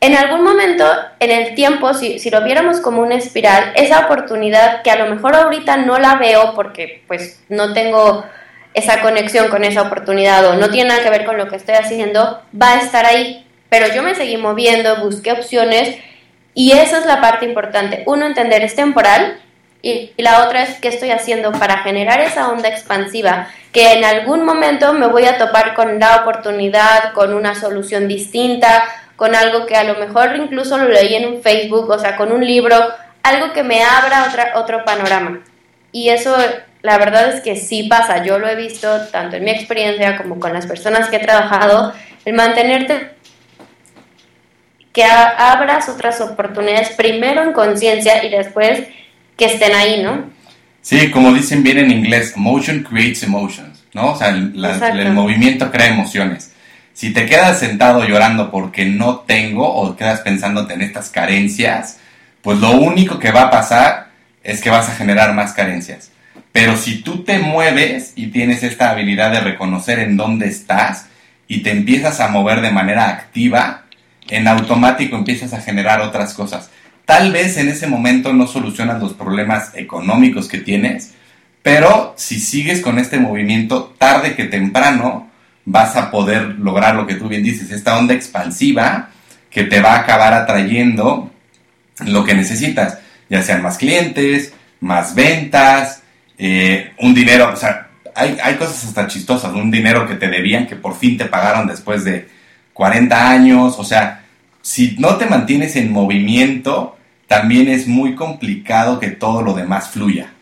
en 0.00 0.14
algún 0.14 0.42
momento 0.42 0.84
en 1.18 1.30
el 1.30 1.54
tiempo, 1.54 1.94
si, 1.94 2.18
si, 2.18 2.30
lo 2.30 2.44
viéramos 2.44 2.80
como 2.80 3.00
una 3.00 3.14
espiral, 3.14 3.72
esa 3.74 4.00
oportunidad 4.00 4.82
que 4.82 4.90
a 4.90 4.96
lo 4.96 5.14
mejor 5.14 5.34
ahorita 5.34 5.78
no 5.78 5.98
la 5.98 6.16
veo 6.16 6.52
porque 6.54 7.02
pues 7.06 7.42
no 7.48 7.72
tengo 7.72 8.24
esa 8.74 9.00
conexión 9.00 9.48
con 9.48 9.64
esa 9.64 9.82
oportunidad 9.82 10.44
o 10.46 10.54
no 10.56 10.68
tiene 10.68 10.90
nada 10.90 11.02
que 11.02 11.10
ver 11.10 11.24
con 11.24 11.38
lo 11.38 11.48
que 11.48 11.56
estoy 11.56 11.76
haciendo, 11.76 12.42
va 12.60 12.72
a 12.72 12.80
estar 12.80 13.06
ahí. 13.06 13.46
Pero 13.70 13.86
yo 13.94 14.02
me 14.02 14.14
seguí 14.14 14.36
moviendo, 14.36 14.96
busqué 14.96 15.32
opciones 15.32 15.96
y 16.54 16.72
esa 16.72 16.98
es 16.98 17.06
la 17.06 17.20
parte 17.20 17.44
importante. 17.44 18.04
Uno, 18.06 18.26
entender 18.26 18.62
es 18.62 18.74
temporal 18.74 19.40
y, 19.82 20.12
la 20.16 20.44
otra 20.44 20.62
es 20.62 20.80
qué 20.80 20.88
estoy 20.88 21.10
haciendo 21.10 21.52
para 21.52 21.78
generar 21.78 22.20
esa 22.20 22.48
onda 22.48 22.68
expansiva 22.68 23.48
que 23.72 23.92
en 23.92 24.04
algún 24.04 24.44
momento 24.44 24.92
me 24.92 25.08
voy 25.08 25.26
a 25.26 25.36
topar 25.36 25.74
con 25.74 25.98
la 25.98 26.16
oportunidad, 26.16 27.12
con 27.12 27.34
una 27.34 27.54
solución 27.54 28.06
distinta, 28.06 28.84
con 29.16 29.34
algo 29.34 29.66
que 29.66 29.76
a 29.76 29.84
lo 29.84 29.96
mejor 29.96 30.36
incluso 30.36 30.78
lo 30.78 30.88
leí 30.88 31.14
en 31.14 31.26
un 31.26 31.42
Facebook, 31.42 31.90
o 31.90 31.98
sea, 31.98 32.16
con 32.16 32.32
un 32.32 32.46
libro, 32.46 32.76
algo 33.22 33.52
que 33.52 33.64
me 33.64 33.82
abra 33.82 34.26
otra, 34.28 34.52
otro 34.54 34.84
panorama. 34.84 35.40
Y 35.90 36.08
eso 36.08 36.36
la 36.82 36.98
verdad 36.98 37.28
es 37.28 37.40
que 37.40 37.56
sí 37.56 37.84
pasa, 37.84 38.22
yo 38.22 38.38
lo 38.38 38.46
he 38.46 38.54
visto 38.54 39.06
tanto 39.10 39.36
en 39.36 39.44
mi 39.44 39.50
experiencia 39.50 40.16
como 40.16 40.38
con 40.38 40.52
las 40.52 40.66
personas 40.66 41.08
que 41.08 41.16
he 41.16 41.20
trabajado, 41.20 41.92
el 42.24 42.34
mantenerte 42.34 43.13
que 44.94 45.04
abras 45.04 45.88
otras 45.88 46.20
oportunidades 46.20 46.90
primero 46.90 47.42
en 47.42 47.52
conciencia 47.52 48.24
y 48.24 48.30
después 48.30 48.84
que 49.36 49.46
estén 49.46 49.74
ahí, 49.74 50.00
¿no? 50.02 50.30
Sí, 50.80 51.10
como 51.10 51.32
dicen 51.32 51.64
bien 51.64 51.78
en 51.78 51.90
inglés, 51.90 52.36
motion 52.36 52.84
creates 52.84 53.24
emotions, 53.24 53.84
¿no? 53.92 54.12
O 54.12 54.16
sea, 54.16 54.28
el, 54.28 55.12
movimiento 55.12 55.70
crea 55.72 55.88
emociones. 55.88 56.52
Si 56.92 57.12
te 57.12 57.26
quedas 57.26 57.58
sentado 57.58 58.06
llorando 58.06 58.52
porque 58.52 58.84
no 58.84 59.20
tengo 59.20 59.66
o 59.66 59.96
quedas 59.96 60.20
pensándote 60.20 60.74
en 60.74 60.82
estas 60.82 61.10
carencias, 61.10 61.98
pues 62.40 62.60
lo 62.60 62.70
único 62.70 63.18
que 63.18 63.32
va 63.32 63.42
a 63.42 63.50
pasar 63.50 64.10
es 64.44 64.60
que 64.60 64.70
vas 64.70 64.88
a 64.88 64.94
generar 64.94 65.34
más 65.34 65.54
carencias. 65.54 66.12
Pero 66.52 66.76
si 66.76 67.02
tú 67.02 67.24
te 67.24 67.40
mueves 67.40 68.12
y 68.14 68.28
tienes 68.28 68.62
esta 68.62 68.90
habilidad 68.90 69.32
de 69.32 69.40
reconocer 69.40 69.98
en 69.98 70.16
dónde 70.16 70.46
estás 70.46 71.06
y 71.48 71.64
te 71.64 71.72
empiezas 71.72 72.20
a 72.20 72.28
mover 72.28 72.60
de 72.60 72.70
manera 72.70 73.08
activa, 73.08 73.83
en 74.28 74.48
automático 74.48 75.16
empiezas 75.16 75.52
a 75.52 75.60
generar 75.60 76.00
otras 76.00 76.34
cosas. 76.34 76.70
Tal 77.04 77.32
vez 77.32 77.56
en 77.58 77.68
ese 77.68 77.86
momento 77.86 78.32
no 78.32 78.46
solucionas 78.46 79.00
los 79.00 79.12
problemas 79.12 79.74
económicos 79.74 80.48
que 80.48 80.58
tienes, 80.58 81.12
pero 81.62 82.14
si 82.16 82.40
sigues 82.40 82.80
con 82.80 82.98
este 82.98 83.18
movimiento, 83.18 83.94
tarde 83.98 84.34
que 84.34 84.44
temprano 84.44 85.30
vas 85.64 85.96
a 85.96 86.10
poder 86.10 86.56
lograr 86.58 86.94
lo 86.94 87.06
que 87.06 87.14
tú 87.14 87.28
bien 87.28 87.42
dices, 87.42 87.70
esta 87.70 87.98
onda 87.98 88.14
expansiva 88.14 89.10
que 89.50 89.64
te 89.64 89.80
va 89.80 89.92
a 89.92 90.00
acabar 90.00 90.34
atrayendo 90.34 91.30
lo 92.06 92.24
que 92.24 92.34
necesitas, 92.34 92.98
ya 93.28 93.42
sean 93.42 93.62
más 93.62 93.78
clientes, 93.78 94.52
más 94.80 95.14
ventas, 95.14 96.02
eh, 96.36 96.92
un 96.98 97.14
dinero, 97.14 97.52
o 97.52 97.56
sea, 97.56 97.88
hay, 98.14 98.36
hay, 98.42 98.56
cosas 98.56 98.84
hasta 98.84 99.06
chistosas, 99.06 99.52
un 99.54 99.70
dinero 99.70 100.06
que 100.06 100.14
te 100.14 100.28
debían 100.28 100.66
que 100.66 100.76
por 100.76 100.96
fin 100.96 101.16
te 101.16 101.24
pagaron 101.24 101.66
después 101.66 102.04
de 102.04 102.28
40 102.74 103.30
años, 103.30 103.76
o 103.78 103.84
sea, 103.84 104.24
si 104.60 104.96
no 104.98 105.16
te 105.16 105.26
mantienes 105.26 105.76
en 105.76 105.92
movimiento, 105.92 106.96
también 107.26 107.68
es 107.68 107.86
muy 107.88 108.14
complicado 108.14 109.00
que 109.00 109.08
todo 109.08 109.42
lo 109.42 109.54
demás 109.54 109.88
fluya. 109.88 110.32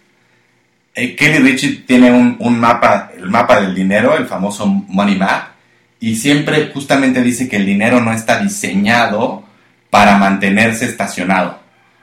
Eh, 0.95 1.15
Kelly 1.15 1.39
Richie 1.39 1.85
tiene 1.87 2.11
un, 2.11 2.37
un, 2.41 2.59
mapa, 2.59 3.13
el 3.17 3.31
mapa 3.31 3.61
del 3.61 3.75
dinero, 3.75 4.17
el 4.17 4.27
famoso 4.27 4.67
Money 4.67 5.17
Map, 5.17 5.53
y 6.01 6.17
siempre 6.17 6.71
justamente 6.75 7.23
dice 7.23 7.49
que 7.49 7.57
el 7.57 7.67
dinero 7.67 8.01
no 8.01 8.13
está 8.13 8.41
diseñado 8.41 9.45
para 9.91 10.19
mantenerse 10.19 10.87
estacionado. 10.87 11.61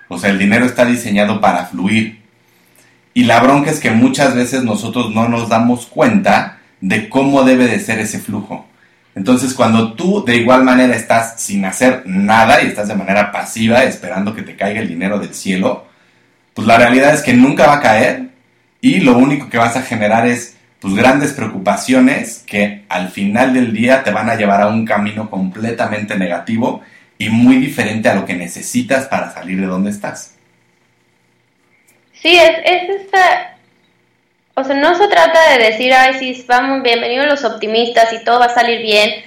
O 0.07 0.17
sea, 0.17 0.29
el 0.29 0.39
dinero 0.39 0.65
está 0.65 0.85
diseñado 0.85 1.41
para 1.41 1.65
fluir. 1.65 2.21
Y 3.13 3.23
la 3.23 3.39
bronca 3.39 3.71
es 3.71 3.79
que 3.79 3.91
muchas 3.91 4.35
veces 4.35 4.63
nosotros 4.63 5.13
no 5.13 5.27
nos 5.27 5.49
damos 5.49 5.85
cuenta 5.87 6.59
de 6.81 7.09
cómo 7.09 7.43
debe 7.43 7.67
de 7.67 7.79
ser 7.79 7.99
ese 7.99 8.19
flujo. 8.19 8.67
Entonces, 9.15 9.53
cuando 9.53 9.93
tú 9.93 10.23
de 10.23 10.37
igual 10.37 10.63
manera 10.63 10.95
estás 10.95 11.41
sin 11.41 11.65
hacer 11.65 12.03
nada 12.05 12.61
y 12.61 12.67
estás 12.67 12.87
de 12.87 12.95
manera 12.95 13.31
pasiva 13.31 13.83
esperando 13.83 14.33
que 14.33 14.43
te 14.43 14.55
caiga 14.55 14.81
el 14.81 14.87
dinero 14.87 15.19
del 15.19 15.33
cielo, 15.33 15.87
pues 16.53 16.67
la 16.67 16.77
realidad 16.77 17.13
es 17.13 17.21
que 17.21 17.33
nunca 17.33 17.67
va 17.67 17.75
a 17.75 17.81
caer 17.81 18.29
y 18.81 18.99
lo 18.99 19.17
único 19.17 19.49
que 19.49 19.57
vas 19.57 19.75
a 19.75 19.81
generar 19.81 20.27
es 20.27 20.55
pues 20.79 20.93
grandes 20.93 21.33
preocupaciones 21.33 22.43
que 22.47 22.85
al 22.87 23.09
final 23.09 23.53
del 23.53 23.73
día 23.73 24.03
te 24.03 24.11
van 24.11 24.29
a 24.29 24.35
llevar 24.35 24.61
a 24.61 24.67
un 24.67 24.85
camino 24.85 25.29
completamente 25.29 26.17
negativo 26.17 26.81
y 27.17 27.29
muy 27.29 27.57
diferente 27.57 28.07
a 28.07 28.15
lo 28.15 28.25
que 28.25 28.35
necesitas 28.35 29.05
para 29.07 29.33
salir 29.33 29.59
de 29.59 29.67
donde 29.67 29.89
estás. 29.89 30.35
Sí, 32.13 32.37
es, 32.37 32.51
es 32.63 33.01
esta... 33.01 33.57
No 34.67 34.97
se 34.97 35.07
trata 35.07 35.51
de 35.51 35.69
decir, 35.69 35.93
ay, 35.93 36.15
sí, 36.19 36.43
vamos, 36.45 36.83
bienvenidos 36.83 37.27
los 37.27 37.45
optimistas 37.45 38.11
y 38.11 38.25
todo 38.25 38.39
va 38.39 38.47
a 38.47 38.53
salir 38.53 38.81
bien, 38.81 39.23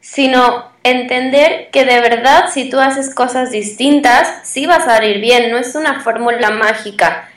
sino 0.00 0.72
entender 0.82 1.68
que 1.70 1.84
de 1.84 2.00
verdad 2.00 2.46
si 2.52 2.68
tú 2.68 2.80
haces 2.80 3.14
cosas 3.14 3.52
distintas, 3.52 4.40
sí 4.42 4.66
va 4.66 4.76
a 4.76 4.84
salir 4.84 5.20
bien, 5.20 5.52
no 5.52 5.58
es 5.58 5.76
una 5.76 6.00
fórmula 6.00 6.50
mágica. 6.50 7.28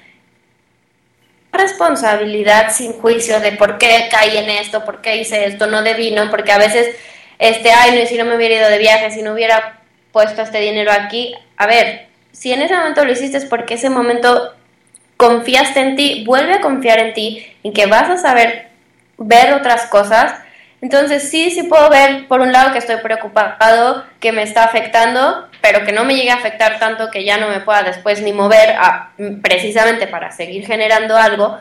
Responsabilidad 1.51 2.71
sin 2.71 2.93
juicio 2.93 3.39
de 3.39 3.51
por 3.51 3.77
qué 3.77 4.07
caí 4.09 4.35
en 4.35 4.49
esto, 4.49 4.83
por 4.83 5.01
qué 5.01 5.17
hice 5.17 5.45
esto, 5.45 5.67
no 5.67 5.83
debí. 5.83 6.15
Porque 6.31 6.51
a 6.51 6.57
veces, 6.57 6.95
este, 7.37 7.69
ay, 7.71 7.99
no, 7.99 8.07
si 8.07 8.17
no 8.17 8.25
me 8.25 8.35
hubiera 8.35 8.55
ido 8.55 8.69
de 8.69 8.79
viaje, 8.79 9.11
si 9.11 9.21
no 9.21 9.33
hubiera 9.33 9.79
puesto 10.11 10.41
este 10.41 10.59
dinero 10.59 10.91
aquí, 10.91 11.35
a 11.55 11.67
ver, 11.67 12.07
si 12.31 12.51
en 12.51 12.63
ese 12.63 12.75
momento 12.75 13.05
lo 13.05 13.11
hiciste 13.11 13.37
es 13.37 13.45
porque 13.45 13.75
ese 13.75 13.91
momento 13.91 14.56
confiaste 15.17 15.79
en 15.79 15.95
ti, 15.95 16.23
vuelve 16.25 16.53
a 16.53 16.61
confiar 16.61 16.99
en 16.99 17.13
ti, 17.13 17.45
en 17.63 17.73
que 17.73 17.87
vas 17.87 18.09
a 18.09 18.17
saber 18.17 18.69
ver 19.17 19.53
otras 19.53 19.87
cosas. 19.87 20.33
Entonces 20.79 21.29
sí, 21.29 21.49
sí 21.49 21.63
puedo 21.63 21.89
ver 21.89 22.27
por 22.27 22.41
un 22.41 22.51
lado 22.51 22.71
que 22.71 22.77
estoy 22.77 22.97
preocupado, 22.97 24.05
que 24.19 24.31
me 24.31 24.43
está 24.43 24.63
afectando, 24.63 25.47
pero 25.59 25.83
que 25.83 25.91
no 25.91 26.05
me 26.05 26.15
llegue 26.15 26.29
a 26.29 26.35
afectar 26.35 26.79
tanto 26.79 27.09
que 27.09 27.23
ya 27.23 27.37
no 27.37 27.49
me 27.49 27.59
pueda 27.59 27.81
después 27.81 28.21
ni 28.21 28.31
mover 28.31 28.75
a, 28.77 29.11
precisamente 29.41 30.07
para 30.07 30.31
seguir 30.31 30.65
generando 30.65 31.17
algo. 31.17 31.57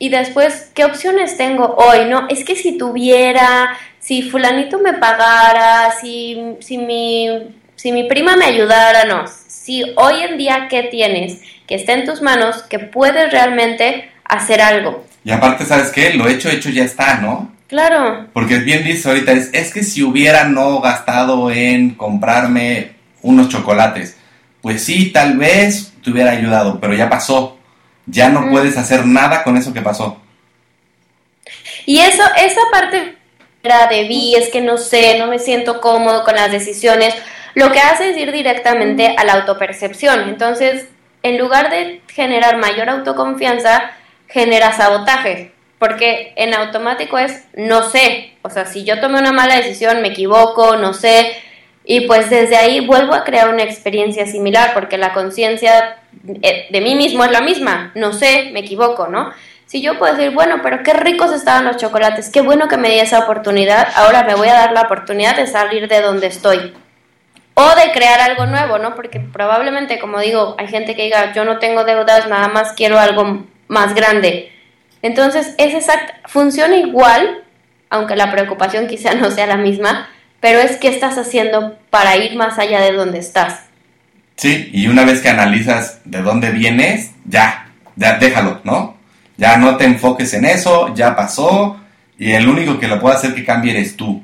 Y 0.00 0.08
después, 0.08 0.72
¿qué 0.74 0.84
opciones 0.84 1.36
tengo 1.36 1.76
hoy? 1.76 2.06
No, 2.06 2.26
es 2.28 2.44
que 2.44 2.56
si 2.56 2.76
tuviera, 2.76 3.78
si 4.00 4.22
fulanito 4.22 4.80
me 4.80 4.94
pagara, 4.94 5.92
si, 5.92 6.56
si, 6.58 6.76
mi, 6.76 7.54
si 7.76 7.92
mi 7.92 8.04
prima 8.04 8.36
me 8.36 8.46
ayudara, 8.46 9.04
no. 9.04 9.24
Si 9.46 9.82
hoy 9.96 10.22
en 10.22 10.38
día, 10.38 10.66
¿qué 10.68 10.84
tienes? 10.84 11.40
que 11.66 11.74
esté 11.76 11.92
en 11.92 12.04
tus 12.04 12.22
manos, 12.22 12.62
que 12.62 12.78
puedes 12.78 13.30
realmente 13.30 14.10
hacer 14.24 14.60
algo. 14.60 15.04
Y 15.24 15.30
aparte, 15.30 15.64
¿sabes 15.64 15.90
qué? 15.90 16.12
Lo 16.14 16.28
hecho, 16.28 16.50
hecho 16.50 16.70
ya 16.70 16.84
está, 16.84 17.18
¿no? 17.18 17.52
Claro. 17.68 18.26
Porque 18.32 18.58
bien 18.58 18.84
dice 18.84 19.08
ahorita, 19.08 19.32
es, 19.32 19.50
es 19.52 19.72
que 19.72 19.82
si 19.82 20.02
hubiera 20.02 20.44
no 20.44 20.80
gastado 20.80 21.50
en 21.50 21.94
comprarme 21.94 22.92
unos 23.22 23.48
chocolates, 23.48 24.16
pues 24.60 24.84
sí, 24.84 25.10
tal 25.10 25.38
vez 25.38 25.92
te 26.02 26.10
hubiera 26.10 26.32
ayudado, 26.32 26.78
pero 26.80 26.94
ya 26.94 27.08
pasó. 27.08 27.58
Ya 28.06 28.28
no 28.28 28.50
puedes 28.50 28.76
hacer 28.76 29.06
nada 29.06 29.42
con 29.42 29.56
eso 29.56 29.72
que 29.72 29.80
pasó. 29.80 30.20
Y 31.86 32.00
eso, 32.00 32.22
esa 32.36 32.60
parte 32.70 33.16
era 33.62 33.86
de 33.86 34.04
vi, 34.04 34.34
es 34.34 34.50
que 34.50 34.60
no 34.60 34.76
sé, 34.76 35.18
no 35.18 35.26
me 35.26 35.38
siento 35.38 35.80
cómodo 35.80 36.22
con 36.22 36.34
las 36.34 36.52
decisiones, 36.52 37.14
lo 37.54 37.70
que 37.72 37.80
hace 37.80 38.10
es 38.10 38.16
ir 38.16 38.32
directamente 38.32 39.14
a 39.16 39.24
la 39.24 39.34
autopercepción. 39.34 40.28
Entonces, 40.28 40.88
en 41.22 41.38
lugar 41.38 41.70
de 41.70 42.00
generar 42.08 42.58
mayor 42.58 42.90
autoconfianza, 42.90 43.92
genera 44.28 44.72
sabotaje, 44.72 45.52
porque 45.78 46.32
en 46.36 46.54
automático 46.54 47.18
es 47.18 47.44
no 47.54 47.88
sé, 47.88 48.34
o 48.42 48.50
sea, 48.50 48.66
si 48.66 48.84
yo 48.84 49.00
tomé 49.00 49.18
una 49.18 49.32
mala 49.32 49.56
decisión, 49.56 50.02
me 50.02 50.08
equivoco, 50.08 50.76
no 50.76 50.92
sé, 50.92 51.36
y 51.84 52.06
pues 52.06 52.30
desde 52.30 52.56
ahí 52.56 52.86
vuelvo 52.86 53.14
a 53.14 53.24
crear 53.24 53.48
una 53.48 53.62
experiencia 53.62 54.26
similar, 54.26 54.72
porque 54.74 54.98
la 54.98 55.12
conciencia 55.12 55.98
eh, 56.42 56.66
de 56.70 56.80
mí 56.80 56.94
mismo 56.94 57.24
es 57.24 57.30
la 57.30 57.42
misma, 57.42 57.92
no 57.94 58.12
sé, 58.12 58.50
me 58.52 58.60
equivoco, 58.60 59.06
¿no? 59.06 59.32
Si 59.66 59.80
yo 59.80 59.98
puedo 59.98 60.14
decir, 60.14 60.30
bueno, 60.32 60.60
pero 60.62 60.82
qué 60.82 60.92
ricos 60.92 61.32
estaban 61.32 61.64
los 61.64 61.78
chocolates, 61.78 62.30
qué 62.30 62.40
bueno 62.40 62.68
que 62.68 62.76
me 62.76 62.90
di 62.90 62.98
esa 62.98 63.20
oportunidad, 63.20 63.88
ahora 63.96 64.24
me 64.24 64.34
voy 64.34 64.48
a 64.48 64.54
dar 64.54 64.72
la 64.72 64.82
oportunidad 64.82 65.36
de 65.36 65.46
salir 65.46 65.88
de 65.88 66.00
donde 66.00 66.26
estoy 66.26 66.74
o 67.54 67.74
de 67.76 67.92
crear 67.92 68.20
algo 68.20 68.46
nuevo, 68.46 68.78
¿no? 68.78 68.94
Porque 68.94 69.20
probablemente, 69.20 69.98
como 69.98 70.20
digo, 70.20 70.56
hay 70.58 70.68
gente 70.68 70.94
que 70.94 71.04
diga, 71.04 71.32
yo 71.32 71.44
no 71.44 71.58
tengo 71.58 71.84
deudas, 71.84 72.28
nada 72.28 72.48
más 72.48 72.72
quiero 72.72 72.98
algo 72.98 73.44
más 73.68 73.94
grande. 73.94 74.52
Entonces, 75.02 75.54
es 75.58 75.74
exacto, 75.74 76.12
funciona 76.26 76.76
igual, 76.76 77.44
aunque 77.90 78.16
la 78.16 78.30
preocupación 78.30 78.86
quizá 78.86 79.14
no 79.14 79.30
sea 79.30 79.46
la 79.46 79.56
misma, 79.56 80.08
pero 80.40 80.58
es 80.58 80.76
qué 80.76 80.88
estás 80.88 81.16
haciendo 81.16 81.78
para 81.90 82.16
ir 82.16 82.36
más 82.36 82.58
allá 82.58 82.80
de 82.80 82.92
donde 82.92 83.18
estás. 83.18 83.66
Sí, 84.36 84.70
y 84.72 84.88
una 84.88 85.04
vez 85.04 85.20
que 85.20 85.28
analizas 85.28 86.00
de 86.04 86.22
dónde 86.22 86.50
vienes, 86.50 87.12
ya, 87.24 87.68
ya 87.94 88.18
déjalo, 88.18 88.60
¿no? 88.64 88.96
Ya 89.36 89.56
no 89.56 89.76
te 89.76 89.84
enfoques 89.84 90.34
en 90.34 90.44
eso, 90.44 90.92
ya 90.94 91.14
pasó, 91.14 91.78
y 92.18 92.32
el 92.32 92.48
único 92.48 92.78
que 92.78 92.88
lo 92.88 93.00
puede 93.00 93.16
hacer 93.16 93.34
que 93.34 93.44
cambie 93.44 93.72
eres 93.72 93.96
tú. 93.96 94.22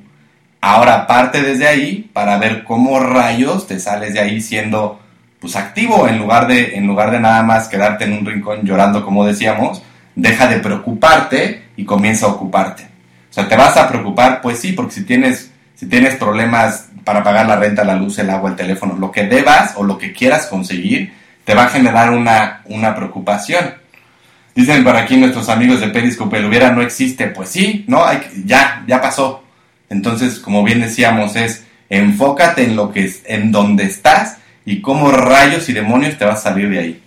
Ahora 0.61 1.07
parte 1.07 1.43
desde 1.43 1.67
ahí 1.67 2.11
para 2.13 2.39
ver 2.39 2.65
cómo 2.65 3.01
rayos 3.01 3.67
te 3.67 3.79
sales 3.79 4.15
de 4.15 4.21
ahí 4.21 4.41
siendo 4.41 5.01
pues 5.41 5.57
activo 5.57 6.07
en 6.07 6.19
lugar 6.19 6.47
de 6.47 6.77
en 6.77 6.87
lugar 6.87 7.11
de 7.11 7.19
nada 7.19 7.43
más 7.43 7.69
quedarte 7.69 8.05
en 8.05 8.13
un 8.13 8.27
rincón 8.27 8.61
llorando 8.63 9.05
como 9.05 9.25
decíamos, 9.25 9.83
deja 10.15 10.47
de 10.49 10.59
preocuparte 10.59 11.65
y 11.77 11.85
comienza 11.85 12.27
a 12.27 12.31
ocuparte. 12.31 12.83
O 13.31 13.33
sea, 13.33 13.49
te 13.49 13.57
vas 13.57 13.77
a 13.77 13.89
preocupar, 13.89 14.41
pues 14.43 14.59
sí, 14.59 14.73
porque 14.73 14.93
si 14.93 15.05
tienes 15.05 15.51
si 15.77 15.87
tienes 15.87 16.17
problemas 16.17 16.91
para 17.05 17.25
pagar 17.25 17.47
la 17.47 17.57
renta, 17.57 17.85
la 17.85 17.95
luz, 17.95 18.19
el 18.19 18.29
agua, 18.29 18.51
el 18.51 18.57
teléfono, 18.57 18.97
lo 18.97 19.11
que 19.11 19.25
debas 19.25 19.73
o 19.77 19.83
lo 19.83 19.97
que 19.97 20.13
quieras 20.13 20.47
conseguir, 20.47 21.15
te 21.45 21.55
va 21.55 21.65
a 21.65 21.69
generar 21.69 22.11
una, 22.11 22.61
una 22.67 22.95
preocupación. 22.95 23.75
Dicen 24.55 24.85
por 24.85 24.95
aquí 24.95 25.17
nuestros 25.17 25.49
amigos 25.49 25.81
de 25.81 25.89
Periscope, 25.89 26.37
el 26.37 26.45
hubiera 26.45 26.71
no 26.71 26.83
existe. 26.83 27.29
Pues 27.29 27.49
sí, 27.49 27.85
no, 27.89 28.05
hay, 28.05 28.21
ya, 28.45 28.85
ya 28.87 29.01
pasó. 29.01 29.43
Entonces, 29.91 30.39
como 30.39 30.63
bien 30.63 30.81
decíamos, 30.81 31.37
es 31.37 31.67
enfócate 31.91 32.63
en 32.63 32.77
lo 32.77 32.93
que 32.93 33.05
es, 33.05 33.23
en 33.27 33.51
donde 33.51 33.85
estás 33.85 34.39
y 34.65 34.81
cómo 34.81 35.11
rayos 35.11 35.69
y 35.69 35.73
demonios 35.73 36.17
te 36.17 36.25
vas 36.25 36.41
a 36.41 36.51
salir 36.51 36.71
de 36.71 36.79
ahí. 36.79 37.03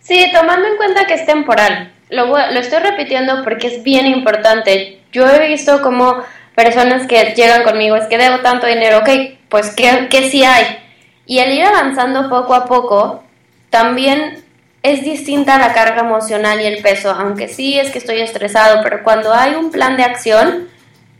Sí, 0.00 0.30
tomando 0.32 0.66
en 0.68 0.76
cuenta 0.76 1.04
que 1.04 1.14
es 1.14 1.26
temporal. 1.26 1.92
Lo, 2.08 2.38
estoy 2.38 2.78
repitiendo 2.78 3.42
porque 3.44 3.66
es 3.66 3.82
bien 3.82 4.06
importante. 4.06 5.00
Yo 5.12 5.28
he 5.28 5.48
visto 5.48 5.82
como 5.82 6.16
personas 6.54 7.06
que 7.06 7.34
llegan 7.36 7.64
conmigo, 7.64 7.96
es 7.96 8.06
que 8.06 8.18
debo 8.18 8.38
tanto 8.38 8.66
dinero, 8.66 8.98
ok, 8.98 9.08
pues 9.48 9.70
¿qué, 9.70 10.08
qué 10.10 10.30
sí 10.30 10.44
hay? 10.44 10.78
Y 11.26 11.38
el 11.38 11.52
ir 11.52 11.64
avanzando 11.64 12.28
poco 12.28 12.54
a 12.54 12.66
poco 12.66 13.24
también 13.70 14.44
es 14.82 15.02
distinta 15.04 15.58
la 15.58 15.72
carga 15.72 16.00
emocional 16.00 16.60
y 16.60 16.66
el 16.66 16.82
peso, 16.82 17.10
aunque 17.10 17.48
sí 17.48 17.78
es 17.78 17.90
que 17.90 17.98
estoy 17.98 18.20
estresado, 18.20 18.80
pero 18.82 19.02
cuando 19.02 19.32
hay 19.32 19.54
un 19.54 19.70
plan 19.70 19.96
de 19.96 20.04
acción 20.04 20.68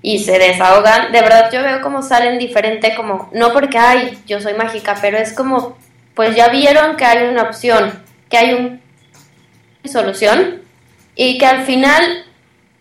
y 0.02 0.19
se 0.21 0.38
desahogan, 0.38 1.12
de 1.12 1.21
verdad 1.21 1.50
yo 1.52 1.62
veo 1.62 1.80
cómo 1.83 2.02
salen 2.02 2.38
diferente, 2.38 2.95
como, 2.95 3.28
no 3.33 3.52
porque, 3.52 3.78
ay, 3.78 4.19
yo 4.26 4.40
soy 4.40 4.54
mágica, 4.54 4.97
pero 5.00 5.19
es 5.19 5.33
como, 5.33 5.76
pues 6.14 6.35
ya 6.35 6.49
vieron 6.49 6.97
que 6.97 7.04
hay 7.04 7.28
una 7.28 7.42
opción, 7.42 8.02
que 8.28 8.38
hay 8.38 8.54
una 8.54 8.80
solución 9.85 10.62
y 11.14 11.38
que 11.38 11.47
al 11.47 11.64
final 11.64 12.25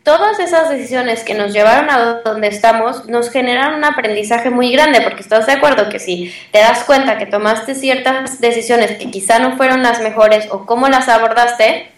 todas 0.04 0.40
esas 0.40 0.70
decisiones 0.70 1.24
que 1.24 1.34
nos 1.34 1.54
llevaron 1.54 1.90
a 1.90 2.22
donde 2.24 2.48
estamos 2.48 3.06
nos 3.08 3.30
generan 3.30 3.76
un 3.76 3.84
aprendizaje 3.84 4.50
muy 4.50 4.72
grande, 4.72 5.02
porque 5.02 5.22
estás 5.22 5.46
de 5.46 5.54
acuerdo 5.54 5.90
que 5.90 6.00
si 6.00 6.34
te 6.52 6.60
das 6.60 6.84
cuenta 6.86 7.18
que 7.18 7.26
tomaste 7.26 7.76
ciertas 7.76 8.40
decisiones 8.40 8.98
que 8.98 9.12
quizá 9.12 9.40
no 9.40 9.58
fueron 9.58 9.84
las 9.84 10.02
mejores 10.02 10.48
o 10.52 10.66
cómo 10.66 10.88
las 10.88 11.10
abordaste, 11.10 11.92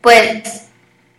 pues 0.00 0.68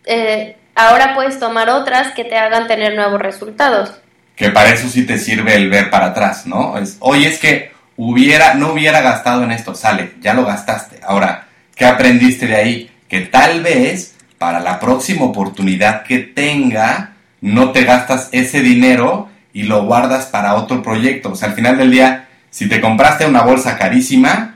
eh, 0.05 0.57
ahora 0.75 1.15
puedes 1.15 1.39
tomar 1.39 1.69
otras 1.69 2.13
que 2.13 2.25
te 2.25 2.37
hagan 2.37 2.67
tener 2.67 2.95
nuevos 2.95 3.21
resultados. 3.21 3.93
Que 4.35 4.49
para 4.49 4.69
eso 4.69 4.89
sí 4.89 5.05
te 5.05 5.17
sirve 5.17 5.55
el 5.55 5.69
ver 5.69 5.89
para 5.89 6.07
atrás, 6.07 6.45
¿no? 6.45 6.77
Es, 6.77 6.97
oye, 6.99 7.27
es 7.27 7.39
que 7.39 7.71
hubiera, 7.95 8.53
no 8.53 8.73
hubiera 8.73 9.01
gastado 9.01 9.43
en 9.43 9.51
esto, 9.51 9.73
sale, 9.73 10.13
ya 10.19 10.33
lo 10.33 10.45
gastaste. 10.45 10.99
Ahora, 11.03 11.47
¿qué 11.75 11.85
aprendiste 11.85 12.45
de 12.45 12.55
ahí? 12.55 12.91
Que 13.07 13.21
tal 13.21 13.63
vez 13.63 14.15
para 14.37 14.59
la 14.59 14.79
próxima 14.79 15.23
oportunidad 15.25 16.03
que 16.03 16.19
tenga, 16.19 17.13
no 17.39 17.71
te 17.71 17.85
gastas 17.85 18.27
ese 18.33 18.61
dinero 18.61 19.29
y 19.53 19.63
lo 19.63 19.85
guardas 19.85 20.25
para 20.25 20.55
otro 20.55 20.83
proyecto. 20.83 21.31
O 21.31 21.35
sea, 21.35 21.49
al 21.49 21.55
final 21.55 21.77
del 21.77 21.91
día, 21.91 22.27
si 22.49 22.67
te 22.67 22.81
compraste 22.81 23.25
una 23.25 23.43
bolsa 23.43 23.77
carísima, 23.77 24.55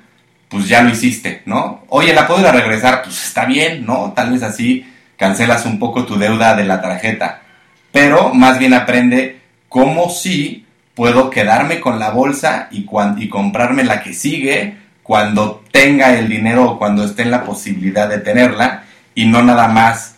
pues 0.49 0.67
ya 0.67 0.81
lo 0.81 0.89
hiciste, 0.89 1.43
¿no? 1.45 1.85
Oye, 1.87 2.13
¿la 2.13 2.27
puedo 2.27 2.41
ir 2.41 2.47
a 2.47 2.51
regresar? 2.51 3.03
Pues 3.03 3.23
está 3.23 3.45
bien, 3.45 3.85
¿no? 3.85 4.11
Tal 4.13 4.31
vez 4.31 4.43
así 4.43 4.85
cancelas 5.19 5.65
un 5.65 5.77
poco 5.77 6.05
tu 6.05 6.17
deuda 6.17 6.55
de 6.55 6.63
la 6.63 6.81
tarjeta. 6.81 7.41
Pero 7.91 8.33
más 8.33 8.57
bien 8.57 8.73
aprende 8.73 9.41
cómo 9.67 10.09
sí 10.09 10.65
puedo 10.95 11.29
quedarme 11.29 11.81
con 11.81 11.99
la 11.99 12.09
bolsa 12.11 12.69
y, 12.71 12.87
y 13.17 13.29
comprarme 13.29 13.83
la 13.83 14.01
que 14.01 14.13
sigue 14.13 14.77
cuando 15.03 15.63
tenga 15.71 16.17
el 16.17 16.29
dinero 16.29 16.71
o 16.71 16.79
cuando 16.79 17.03
esté 17.03 17.23
en 17.23 17.31
la 17.31 17.43
posibilidad 17.43 18.07
de 18.07 18.19
tenerla 18.19 18.83
y 19.13 19.25
no 19.25 19.43
nada 19.43 19.67
más, 19.67 20.15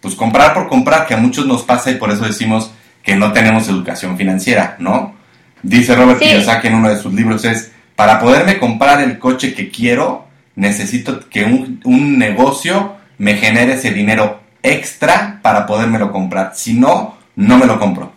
pues 0.00 0.14
comprar 0.14 0.52
por 0.52 0.68
comprar, 0.68 1.06
que 1.06 1.14
a 1.14 1.18
muchos 1.18 1.46
nos 1.46 1.62
pasa 1.62 1.90
y 1.90 1.94
por 1.94 2.10
eso 2.10 2.24
decimos 2.24 2.72
que 3.02 3.16
no 3.16 3.32
tenemos 3.32 3.68
educación 3.68 4.18
financiera, 4.18 4.76
¿no? 4.78 5.14
Dice 5.62 5.94
Robert 5.94 6.18
sí. 6.18 6.26
Kiyosaki 6.26 6.66
en 6.66 6.74
uno 6.74 6.90
de 6.90 6.98
sus 6.98 7.14
libros 7.14 7.44
es, 7.44 7.72
para 7.96 8.20
poderme 8.20 8.58
comprar 8.58 9.00
el 9.00 9.18
coche 9.18 9.54
que 9.54 9.70
quiero, 9.70 10.26
necesito 10.56 11.20
que 11.30 11.44
un, 11.44 11.80
un 11.84 12.18
negocio 12.18 12.96
me 13.16 13.36
genere 13.36 13.74
ese 13.74 13.92
dinero 13.92 14.41
extra 14.62 15.40
para 15.42 15.66
podérmelo 15.66 16.12
comprar. 16.12 16.54
Si 16.54 16.74
no, 16.74 17.18
no 17.36 17.58
me 17.58 17.66
lo 17.66 17.78
compro. 17.78 18.12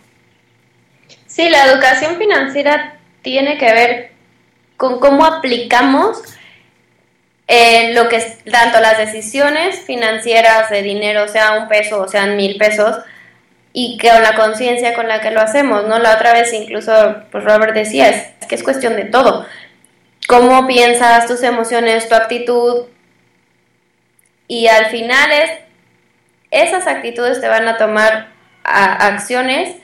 Sí, 1.26 1.50
la 1.50 1.66
educación 1.66 2.18
financiera 2.18 2.98
tiene 3.22 3.58
que 3.58 3.74
ver 3.74 4.12
con 4.78 5.00
cómo 5.00 5.26
aplicamos 5.26 6.22
eh, 7.48 7.94
lo 7.94 8.10
que 8.10 8.18
es 8.18 8.44
tanto 8.46 8.80
las 8.80 8.98
decisiones 8.98 9.80
financieras 9.80 10.70
de 10.70 10.82
dinero, 10.82 11.28
sea 11.28 11.60
un 11.60 11.68
peso 11.68 12.02
o 12.02 12.08
sean 12.08 12.36
mil 12.36 12.58
pesos, 12.58 12.98
y 13.72 13.98
con 14.00 14.24
la 14.24 14.36
conciencia 14.36 14.94
con 14.94 15.08
la 15.08 15.22
que 15.22 15.32
lo 15.32 15.42
hacemos, 15.42 15.86
¿no? 15.88 16.00
La 16.00 16.16
otra 16.16 16.34
vez 16.34 16.54
incluso, 16.54 17.18
pues 17.32 17.44
Robert 17.44 17.74
decía, 17.74 18.10
es, 18.10 18.48
que 18.48 18.56
es 18.56 18.64
cuestión 18.64 18.96
de 18.96 19.06
todo. 19.06 19.46
Cómo 20.28 20.66
piensas, 20.66 21.28
tus 21.28 21.44
emociones, 21.44 22.08
tu 22.10 22.16
actitud, 22.16 22.86
y 24.48 24.68
al 24.68 24.88
final 24.88 25.32
es, 25.32 25.52
esas 26.62 26.88
actitudes 26.88 27.42
te 27.42 27.48
van 27.48 27.68
a 27.68 27.78
tomar 27.78 28.30
a 28.64 29.08
acciones 29.08 29.76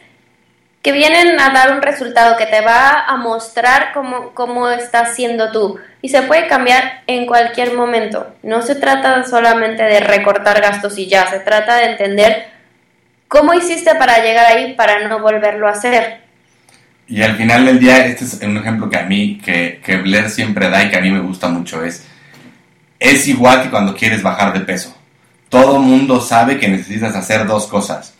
que 0.81 0.91
vienen 0.91 1.39
a 1.39 1.51
dar 1.51 1.73
un 1.73 1.81
resultado 1.81 2.37
que 2.37 2.47
te 2.47 2.61
va 2.61 3.05
a 3.05 3.15
mostrar 3.17 3.91
cómo, 3.93 4.31
cómo 4.33 4.69
estás 4.69 5.15
siendo 5.15 5.51
tú. 5.51 5.77
Y 6.01 6.09
se 6.09 6.23
puede 6.23 6.47
cambiar 6.47 7.03
en 7.05 7.27
cualquier 7.27 7.73
momento. 7.73 8.33
No 8.41 8.63
se 8.63 8.75
trata 8.75 9.23
solamente 9.23 9.83
de 9.83 9.99
recortar 9.99 10.59
gastos 10.59 10.97
y 10.97 11.07
ya, 11.07 11.27
se 11.27 11.39
trata 11.39 11.75
de 11.75 11.91
entender 11.91 12.47
cómo 13.27 13.53
hiciste 13.53 13.93
para 13.95 14.23
llegar 14.23 14.45
ahí 14.47 14.73
para 14.73 15.07
no 15.07 15.19
volverlo 15.19 15.67
a 15.67 15.71
hacer. 15.71 16.21
Y 17.07 17.21
al 17.21 17.35
final 17.35 17.65
del 17.65 17.79
día, 17.79 18.05
este 18.05 18.23
es 18.25 18.41
un 18.41 18.57
ejemplo 18.57 18.89
que 18.89 18.97
a 18.97 19.03
mí, 19.03 19.39
que, 19.43 19.81
que 19.85 19.97
Blair 19.97 20.29
siempre 20.29 20.69
da 20.69 20.83
y 20.83 20.89
que 20.89 20.97
a 20.97 21.01
mí 21.01 21.11
me 21.11 21.19
gusta 21.19 21.49
mucho, 21.49 21.83
es, 21.83 22.07
es 22.99 23.27
igual 23.27 23.61
que 23.61 23.69
cuando 23.69 23.95
quieres 23.95 24.23
bajar 24.23 24.53
de 24.53 24.61
peso. 24.61 24.97
Todo 25.51 25.79
mundo 25.79 26.21
sabe 26.21 26.57
que 26.57 26.69
necesitas 26.69 27.13
hacer 27.13 27.45
dos 27.45 27.67
cosas. 27.67 28.13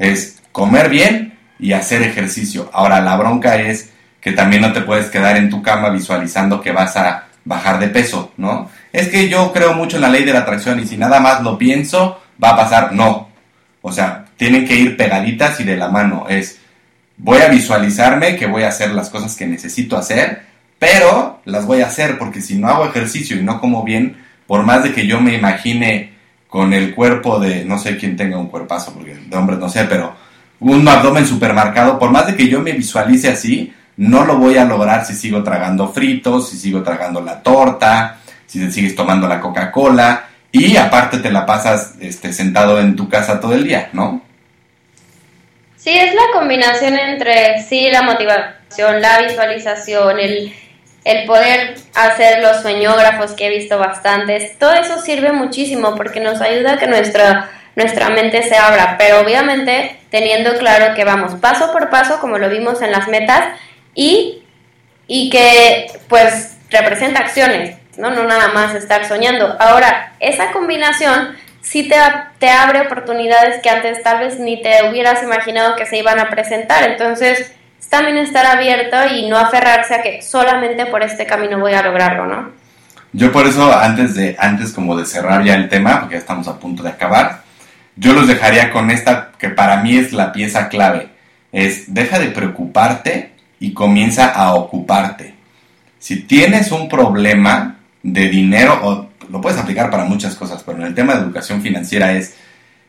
Es 0.00 0.42
comer 0.50 0.88
bien 0.90 1.38
y 1.60 1.74
hacer 1.74 2.02
ejercicio. 2.02 2.68
Ahora, 2.72 3.00
la 3.00 3.16
bronca 3.16 3.54
es 3.54 3.90
que 4.20 4.32
también 4.32 4.62
no 4.62 4.72
te 4.72 4.80
puedes 4.80 5.08
quedar 5.08 5.36
en 5.36 5.48
tu 5.48 5.62
cama 5.62 5.90
visualizando 5.90 6.60
que 6.60 6.72
vas 6.72 6.96
a 6.96 7.28
bajar 7.44 7.78
de 7.78 7.86
peso, 7.86 8.32
¿no? 8.36 8.68
Es 8.92 9.08
que 9.10 9.28
yo 9.28 9.52
creo 9.52 9.74
mucho 9.74 9.94
en 9.94 10.02
la 10.02 10.08
ley 10.08 10.24
de 10.24 10.32
la 10.32 10.40
atracción 10.40 10.80
y 10.80 10.86
si 10.88 10.96
nada 10.96 11.20
más 11.20 11.40
lo 11.44 11.56
pienso, 11.56 12.20
va 12.42 12.50
a 12.50 12.56
pasar. 12.56 12.92
No. 12.92 13.28
O 13.80 13.92
sea, 13.92 14.24
tienen 14.36 14.66
que 14.66 14.74
ir 14.74 14.96
pegaditas 14.96 15.60
y 15.60 15.64
de 15.64 15.76
la 15.76 15.86
mano. 15.86 16.26
Es, 16.28 16.58
voy 17.16 17.42
a 17.42 17.48
visualizarme 17.48 18.34
que 18.34 18.46
voy 18.46 18.64
a 18.64 18.70
hacer 18.70 18.90
las 18.90 19.08
cosas 19.08 19.36
que 19.36 19.46
necesito 19.46 19.96
hacer, 19.96 20.46
pero 20.80 21.42
las 21.44 21.64
voy 21.64 21.82
a 21.82 21.86
hacer 21.86 22.18
porque 22.18 22.40
si 22.40 22.58
no 22.58 22.66
hago 22.66 22.86
ejercicio 22.86 23.36
y 23.36 23.44
no 23.44 23.60
como 23.60 23.84
bien, 23.84 24.16
por 24.48 24.64
más 24.64 24.82
de 24.82 24.92
que 24.92 25.06
yo 25.06 25.20
me 25.20 25.34
imagine 25.34 26.11
con 26.52 26.74
el 26.74 26.94
cuerpo 26.94 27.38
de, 27.38 27.64
no 27.64 27.78
sé 27.78 27.96
quién 27.96 28.14
tenga 28.14 28.36
un 28.36 28.48
cuerpazo, 28.48 28.92
porque 28.92 29.14
de 29.14 29.36
hombres 29.38 29.58
no 29.58 29.70
sé, 29.70 29.84
pero 29.84 30.14
un 30.60 30.86
abdomen 30.86 31.26
supermercado, 31.26 31.98
por 31.98 32.10
más 32.10 32.26
de 32.26 32.36
que 32.36 32.46
yo 32.46 32.60
me 32.60 32.72
visualice 32.72 33.30
así, 33.30 33.72
no 33.96 34.26
lo 34.26 34.36
voy 34.36 34.58
a 34.58 34.66
lograr 34.66 35.06
si 35.06 35.14
sigo 35.14 35.42
tragando 35.42 35.88
fritos, 35.88 36.50
si 36.50 36.58
sigo 36.58 36.82
tragando 36.82 37.22
la 37.22 37.42
torta, 37.42 38.18
si 38.44 38.70
sigues 38.70 38.94
tomando 38.94 39.26
la 39.26 39.40
Coca-Cola 39.40 40.26
y 40.52 40.76
aparte 40.76 41.20
te 41.20 41.32
la 41.32 41.46
pasas 41.46 41.94
este, 42.00 42.34
sentado 42.34 42.78
en 42.80 42.96
tu 42.96 43.08
casa 43.08 43.40
todo 43.40 43.54
el 43.54 43.64
día, 43.64 43.88
¿no? 43.94 44.20
Sí, 45.78 45.88
es 45.88 46.14
la 46.14 46.38
combinación 46.38 46.98
entre, 46.98 47.62
sí, 47.62 47.88
la 47.90 48.02
motivación, 48.02 49.00
la 49.00 49.22
visualización, 49.22 50.18
el, 50.20 50.52
el 51.04 51.26
poder 51.26 51.74
hacer 51.94 52.42
los 52.42 52.62
sueñógrafos 52.62 53.32
que 53.32 53.46
he 53.46 53.50
visto 53.50 53.78
bastantes, 53.78 54.58
todo 54.58 54.72
eso 54.74 55.00
sirve 55.00 55.32
muchísimo 55.32 55.94
porque 55.96 56.20
nos 56.20 56.40
ayuda 56.40 56.74
a 56.74 56.78
que 56.78 56.86
nuestra 56.86 57.50
nuestra 57.74 58.10
mente 58.10 58.42
se 58.42 58.56
abra, 58.56 58.96
pero 58.98 59.20
obviamente 59.20 59.98
teniendo 60.10 60.56
claro 60.58 60.94
que 60.94 61.04
vamos 61.04 61.34
paso 61.40 61.72
por 61.72 61.90
paso, 61.90 62.20
como 62.20 62.38
lo 62.38 62.48
vimos 62.48 62.82
en 62.82 62.92
las 62.92 63.08
metas, 63.08 63.48
y, 63.94 64.42
y 65.06 65.30
que 65.30 65.86
pues 66.08 66.56
representa 66.70 67.20
acciones, 67.20 67.76
¿no? 67.96 68.10
no 68.10 68.24
nada 68.24 68.48
más 68.48 68.74
estar 68.74 69.06
soñando. 69.06 69.56
Ahora, 69.58 70.12
esa 70.20 70.52
combinación 70.52 71.36
sí 71.60 71.88
te, 71.88 71.96
te 72.38 72.50
abre 72.50 72.82
oportunidades 72.82 73.62
que 73.62 73.70
antes 73.70 74.02
tal 74.02 74.18
vez 74.18 74.38
ni 74.38 74.60
te 74.62 74.88
hubieras 74.88 75.22
imaginado 75.22 75.76
que 75.76 75.86
se 75.86 75.96
iban 75.96 76.18
a 76.18 76.28
presentar, 76.28 76.84
entonces 76.84 77.52
también 77.88 78.18
estar 78.18 78.46
abierto 78.46 78.96
y 79.14 79.28
no 79.28 79.36
aferrarse 79.36 79.94
a 79.94 80.02
que 80.02 80.22
solamente 80.22 80.86
por 80.86 81.02
este 81.02 81.26
camino 81.26 81.58
voy 81.58 81.74
a 81.74 81.82
lograrlo, 81.82 82.26
¿no? 82.26 82.50
Yo 83.12 83.30
por 83.30 83.46
eso 83.46 83.76
antes 83.76 84.14
de 84.14 84.36
antes 84.38 84.72
como 84.72 84.96
de 84.96 85.04
cerrar 85.04 85.44
ya 85.44 85.54
el 85.54 85.68
tema, 85.68 86.00
porque 86.00 86.14
ya 86.14 86.20
estamos 86.20 86.48
a 86.48 86.58
punto 86.58 86.82
de 86.82 86.88
acabar, 86.88 87.42
yo 87.96 88.14
los 88.14 88.26
dejaría 88.26 88.70
con 88.70 88.90
esta 88.90 89.32
que 89.38 89.50
para 89.50 89.82
mí 89.82 89.96
es 89.96 90.12
la 90.12 90.32
pieza 90.32 90.68
clave. 90.68 91.10
es 91.52 91.92
deja 91.92 92.18
de 92.18 92.28
preocuparte 92.28 93.32
y 93.60 93.74
comienza 93.74 94.28
a 94.28 94.54
ocuparte. 94.54 95.34
Si 95.98 96.22
tienes 96.22 96.72
un 96.72 96.88
problema 96.88 97.76
de 98.02 98.28
dinero, 98.28 98.80
o 98.82 99.08
lo 99.30 99.40
puedes 99.40 99.58
aplicar 99.58 99.90
para 99.90 100.04
muchas 100.04 100.34
cosas, 100.34 100.62
pero 100.64 100.78
en 100.78 100.84
el 100.84 100.94
tema 100.94 101.14
de 101.14 101.20
educación 101.20 101.62
financiera 101.62 102.12
es, 102.12 102.34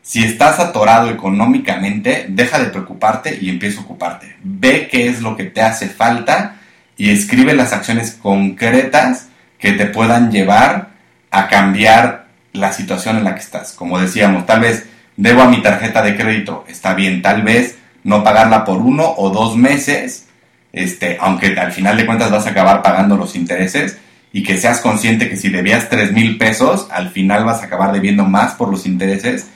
si 0.04 0.22
estás 0.22 0.60
atorado 0.60 1.08
económicamente, 1.08 2.26
deja 2.28 2.58
de 2.58 2.66
preocuparte 2.66 3.38
y 3.40 3.48
empieza 3.48 3.80
a 3.80 3.84
ocuparte. 3.84 4.36
Ve 4.42 4.86
qué 4.86 5.08
es 5.08 5.22
lo 5.22 5.34
que 5.34 5.44
te 5.44 5.62
hace 5.62 5.88
falta 5.88 6.56
y 6.98 7.08
escribe 7.08 7.54
las 7.54 7.72
acciones 7.72 8.10
concretas 8.10 9.28
que 9.58 9.72
te 9.72 9.86
puedan 9.86 10.30
llevar 10.30 10.90
a 11.30 11.48
cambiar 11.48 12.26
la 12.52 12.74
situación 12.74 13.16
en 13.16 13.24
la 13.24 13.34
que 13.34 13.40
estás. 13.40 13.72
Como 13.72 13.98
decíamos, 13.98 14.44
tal 14.44 14.60
vez 14.60 14.84
debo 15.16 15.40
a 15.40 15.48
mi 15.48 15.62
tarjeta 15.62 16.02
de 16.02 16.16
crédito, 16.16 16.66
está 16.68 16.92
bien, 16.92 17.22
tal 17.22 17.42
vez 17.42 17.78
no 18.02 18.22
pagarla 18.22 18.66
por 18.66 18.82
uno 18.82 19.14
o 19.16 19.30
dos 19.30 19.56
meses, 19.56 20.26
este, 20.74 21.16
aunque 21.18 21.58
al 21.58 21.72
final 21.72 21.96
de 21.96 22.04
cuentas 22.04 22.30
vas 22.30 22.46
a 22.46 22.50
acabar 22.50 22.82
pagando 22.82 23.16
los 23.16 23.34
intereses 23.34 23.96
y 24.34 24.42
que 24.42 24.58
seas 24.58 24.80
consciente 24.80 25.30
que 25.30 25.38
si 25.38 25.48
debías 25.48 25.88
tres 25.88 26.12
mil 26.12 26.36
pesos, 26.36 26.88
al 26.90 27.08
final 27.08 27.46
vas 27.46 27.62
a 27.62 27.66
acabar 27.66 27.90
debiendo 27.90 28.24
más 28.24 28.52
por 28.52 28.68
los 28.68 28.84
intereses, 28.84 29.46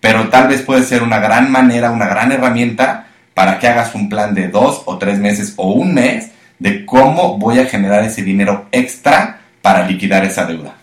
pero 0.00 0.28
tal 0.28 0.48
vez 0.48 0.62
puede 0.62 0.82
ser 0.82 1.02
una 1.02 1.18
gran 1.18 1.50
manera, 1.50 1.90
una 1.90 2.06
gran 2.06 2.32
herramienta 2.32 3.06
para 3.34 3.58
que 3.58 3.68
hagas 3.68 3.94
un 3.94 4.08
plan 4.08 4.34
de 4.34 4.48
dos 4.48 4.82
o 4.86 4.98
tres 4.98 5.18
meses 5.18 5.54
o 5.56 5.72
un 5.72 5.94
mes 5.94 6.30
de 6.58 6.84
cómo 6.84 7.38
voy 7.38 7.60
a 7.60 7.66
generar 7.66 8.04
ese 8.04 8.22
dinero 8.22 8.66
extra 8.72 9.40
para 9.62 9.86
liquidar 9.86 10.24
esa 10.24 10.44
deuda. 10.44 10.74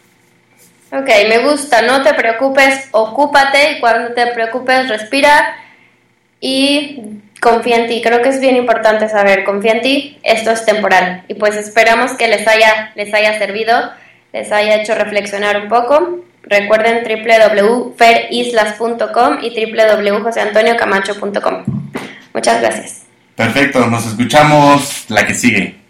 Ok, 0.91 1.10
me 1.28 1.39
gusta, 1.39 1.82
no 1.82 2.04
te 2.04 2.13
preocupes, 2.13 2.88
ocúpate 2.91 3.73
y 3.73 3.80
cuando 3.80 4.13
te 4.13 4.28
preocupes 4.28 4.88
respira 4.88 5.58
y 6.39 7.19
confía 7.41 7.78
en 7.78 7.88
ti. 7.88 8.01
Creo 8.01 8.21
que 8.21 8.30
es 8.30 8.39
bien 8.39 8.56
importante 8.56 9.10
saber, 9.10 9.43
confía 9.43 9.73
en 9.73 9.82
ti, 9.82 10.19
esto 10.23 10.51
es 10.51 10.65
temporal 10.65 11.23
y 11.28 11.34
pues 11.34 11.56
esperamos 11.56 12.13
que 12.13 12.28
les 12.28 12.47
haya, 12.47 12.93
les 12.95 13.13
haya 13.13 13.38
servido, 13.38 13.91
les 14.32 14.51
haya 14.51 14.75
hecho 14.75 14.95
reflexionar 14.95 15.62
un 15.62 15.67
poco. 15.67 16.19
Recuerden 16.47 17.03
www.ferislas.com 17.03 19.39
y 19.41 19.49
www.joseantoniocamacho.com. 19.49 21.63
Muchas 22.34 22.62
gracias. 22.62 23.01
Perfecto, 23.36 23.88
nos 23.88 24.05
escuchamos 24.05 25.05
la 25.10 25.25
que 25.25 25.34
sigue. 25.34 25.85